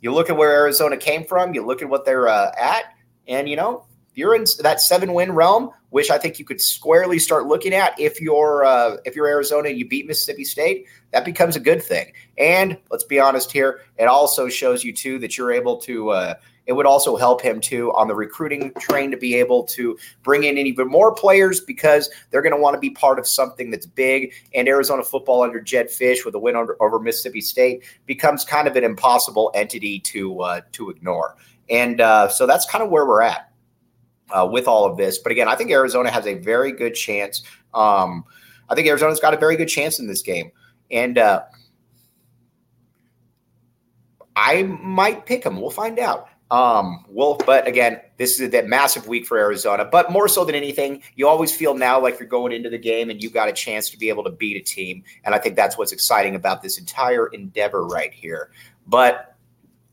you 0.00 0.12
look 0.12 0.30
at 0.30 0.36
where 0.36 0.52
Arizona 0.52 0.96
came 0.96 1.24
from, 1.24 1.54
you 1.54 1.66
look 1.66 1.82
at 1.82 1.88
what 1.88 2.04
they're 2.04 2.28
uh, 2.28 2.52
at, 2.58 2.84
and 3.26 3.48
you 3.48 3.56
know, 3.56 3.84
you're 4.16 4.34
in 4.34 4.44
that 4.60 4.80
seven 4.80 5.12
win 5.12 5.30
realm, 5.32 5.70
which 5.90 6.10
I 6.10 6.18
think 6.18 6.38
you 6.38 6.44
could 6.44 6.60
squarely 6.60 7.18
start 7.18 7.46
looking 7.46 7.72
at 7.74 7.98
if 8.00 8.20
you're 8.20 8.64
uh, 8.64 8.96
if 9.04 9.14
you're 9.14 9.28
Arizona 9.28 9.68
and 9.68 9.78
you 9.78 9.86
beat 9.86 10.06
Mississippi 10.06 10.42
State, 10.42 10.86
that 11.12 11.24
becomes 11.24 11.54
a 11.54 11.60
good 11.60 11.82
thing. 11.82 12.12
And 12.36 12.78
let's 12.90 13.04
be 13.04 13.20
honest 13.20 13.52
here, 13.52 13.82
it 13.98 14.06
also 14.06 14.48
shows 14.48 14.82
you 14.82 14.92
too 14.92 15.20
that 15.20 15.38
you're 15.38 15.52
able 15.52 15.76
to. 15.82 16.10
Uh, 16.10 16.34
it 16.64 16.72
would 16.72 16.86
also 16.86 17.16
help 17.16 17.40
him 17.40 17.60
too 17.60 17.92
on 17.92 18.08
the 18.08 18.14
recruiting 18.14 18.72
train 18.80 19.12
to 19.12 19.16
be 19.16 19.36
able 19.36 19.62
to 19.66 19.96
bring 20.24 20.42
in 20.42 20.58
even 20.58 20.88
more 20.88 21.14
players 21.14 21.60
because 21.60 22.10
they're 22.30 22.42
going 22.42 22.56
to 22.56 22.60
want 22.60 22.74
to 22.74 22.80
be 22.80 22.90
part 22.90 23.20
of 23.20 23.28
something 23.28 23.70
that's 23.70 23.86
big. 23.86 24.32
And 24.52 24.66
Arizona 24.66 25.04
football 25.04 25.42
under 25.42 25.60
Jedd 25.60 25.86
Fisch 25.86 26.24
with 26.24 26.34
a 26.34 26.40
win 26.40 26.56
over, 26.56 26.76
over 26.80 26.98
Mississippi 26.98 27.40
State 27.40 27.84
becomes 28.06 28.44
kind 28.44 28.66
of 28.66 28.74
an 28.74 28.82
impossible 28.82 29.52
entity 29.54 30.00
to 30.00 30.40
uh, 30.40 30.60
to 30.72 30.90
ignore. 30.90 31.36
And 31.70 32.00
uh, 32.00 32.28
so 32.30 32.46
that's 32.46 32.66
kind 32.66 32.82
of 32.82 32.90
where 32.90 33.06
we're 33.06 33.22
at 33.22 33.52
uh, 34.30 34.48
with 34.50 34.66
all 34.66 34.84
of 34.84 34.96
this. 34.96 35.18
But 35.18 35.32
again, 35.32 35.48
I 35.48 35.54
think 35.54 35.70
Arizona 35.70 36.10
has 36.10 36.26
a 36.26 36.34
very 36.34 36.72
good 36.72 36.94
chance. 36.94 37.42
Um, 37.74 38.24
I 38.68 38.74
think 38.74 38.88
Arizona's 38.88 39.20
got 39.20 39.34
a 39.34 39.38
very 39.38 39.56
good 39.56 39.68
chance 39.68 39.98
in 39.98 40.06
this 40.06 40.22
game. 40.22 40.50
And 40.90 41.18
uh, 41.18 41.42
I 44.34 44.62
might 44.64 45.26
pick 45.26 45.44
them. 45.44 45.60
We'll 45.60 45.70
find 45.70 45.98
out. 45.98 46.28
Um, 46.48 47.04
well, 47.08 47.36
but 47.44 47.66
again, 47.66 48.00
this 48.18 48.38
is 48.38 48.50
that 48.50 48.68
massive 48.68 49.08
week 49.08 49.26
for 49.26 49.36
Arizona. 49.36 49.84
But 49.84 50.12
more 50.12 50.28
so 50.28 50.44
than 50.44 50.54
anything, 50.54 51.02
you 51.16 51.26
always 51.26 51.54
feel 51.54 51.74
now 51.74 52.00
like 52.00 52.20
you're 52.20 52.28
going 52.28 52.52
into 52.52 52.70
the 52.70 52.78
game 52.78 53.10
and 53.10 53.20
you 53.20 53.30
got 53.30 53.48
a 53.48 53.52
chance 53.52 53.90
to 53.90 53.98
be 53.98 54.08
able 54.08 54.22
to 54.24 54.30
beat 54.30 54.56
a 54.56 54.60
team. 54.60 55.02
And 55.24 55.34
I 55.34 55.38
think 55.38 55.56
that's 55.56 55.76
what's 55.76 55.90
exciting 55.90 56.36
about 56.36 56.62
this 56.62 56.78
entire 56.78 57.26
endeavor 57.28 57.84
right 57.84 58.14
here. 58.14 58.50
But 58.86 59.34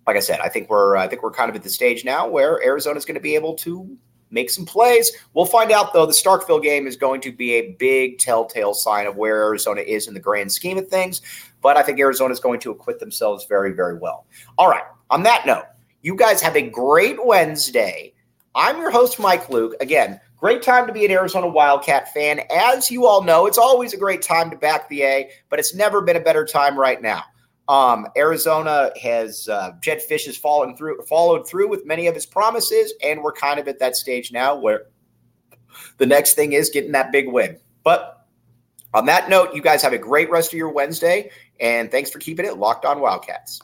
like 0.06 0.16
I 0.16 0.20
said, 0.20 0.42
I 0.42 0.50
think 0.50 0.70
we're 0.70 0.96
I 0.96 1.08
think 1.08 1.24
we're 1.24 1.32
kind 1.32 1.50
of 1.50 1.56
at 1.56 1.64
the 1.64 1.70
stage 1.70 2.06
now 2.06 2.28
where 2.28 2.64
Arizona's 2.64 3.06
going 3.06 3.16
to 3.16 3.22
be 3.22 3.36
able 3.36 3.56
to 3.56 3.98
make 4.34 4.50
some 4.50 4.66
plays. 4.66 5.12
We'll 5.34 5.46
find 5.46 5.72
out 5.72 5.94
though. 5.94 6.06
The 6.06 6.12
Starkville 6.12 6.62
game 6.62 6.88
is 6.88 6.98
going 6.98 7.22
to 7.22 7.32
be 7.32 7.54
a 7.54 7.72
big 7.74 8.18
telltale 8.18 8.74
sign 8.74 9.06
of 9.08 9.16
where 9.16 9.44
Arizona 9.44 9.82
is 9.82 10.08
in 10.08 10.14
the 10.14 10.20
grand 10.20 10.52
scheme 10.52 10.78
of 10.78 10.88
things. 10.88 11.22
But 11.62 11.78
I 11.78 11.84
think 11.84 12.00
Arizona 12.00 12.34
is 12.34 12.40
going 12.40 12.60
to 12.62 12.72
acquit 12.72 13.00
themselves 13.00 13.46
very, 13.46 13.72
very 13.72 13.98
well. 13.98 14.26
All 14.58 14.70
right. 14.70 14.84
On 15.10 15.24
that 15.24 15.46
note, 15.46 15.66
you 16.02 16.16
guys 16.16 16.42
have 16.42 16.58
a 16.58 16.70
great 16.70 17.24
Wednesday. 17.26 18.14
I'm 18.56 18.78
your 18.78 18.92
host, 18.92 19.20
Mike 19.20 19.50
Luke. 19.50 19.76
Again, 19.80 20.20
great 20.38 20.62
time 20.62 20.86
to 20.88 20.94
be 20.94 21.06
an 21.06 21.12
Arizona 21.12 21.48
Wildcat 21.48 22.14
fan. 22.14 22.42
As 22.54 22.92
you 22.92 23.06
all 23.06 23.24
know, 23.24 23.46
it's 23.46 23.58
always 23.58 23.94
a 23.94 23.98
great 23.98 24.22
time 24.22 24.50
to 24.50 24.58
back 24.58 24.90
the 24.90 25.04
A, 25.04 25.30
but 25.50 25.60
it's 25.60 25.74
never 25.74 26.02
been 26.02 26.18
a 26.18 26.22
better 26.22 26.46
time 26.46 26.78
right 26.78 27.02
now. 27.02 27.24
Um, 27.70 28.08
Arizona 28.18 28.92
has 29.02 29.48
uh, 29.48 29.72
Jedd 29.82 30.02
Fisch 30.10 30.26
has 30.26 30.36
fallen 30.36 30.76
through, 30.76 31.02
followed 31.04 31.48
through 31.48 31.70
with 31.70 31.86
many 31.86 32.08
of 32.08 32.16
his 32.16 32.26
promises, 32.26 32.94
and 33.04 33.22
we're 33.22 33.32
kind 33.32 33.60
of 33.60 33.68
at 33.68 33.80
that 33.80 33.96
stage 33.96 34.32
now 34.32 34.56
where 34.56 34.88
the 35.98 36.06
next 36.06 36.34
thing 36.34 36.54
is 36.54 36.70
getting 36.70 36.92
that 36.92 37.12
big 37.12 37.28
win. 37.30 37.58
But 37.84 38.28
on 38.94 39.06
that 39.06 39.30
note, 39.30 39.54
you 39.54 39.62
guys 39.62 39.82
have 39.82 39.94
a 39.94 39.98
great 39.98 40.30
rest 40.30 40.52
of 40.54 40.58
your 40.58 40.70
Wednesday, 40.70 41.32
and 41.60 41.90
thanks 41.90 42.10
for 42.10 42.20
keeping 42.20 42.46
it 42.46 42.58
locked 42.58 42.86
on 42.86 43.00
Wildcats. 43.00 43.62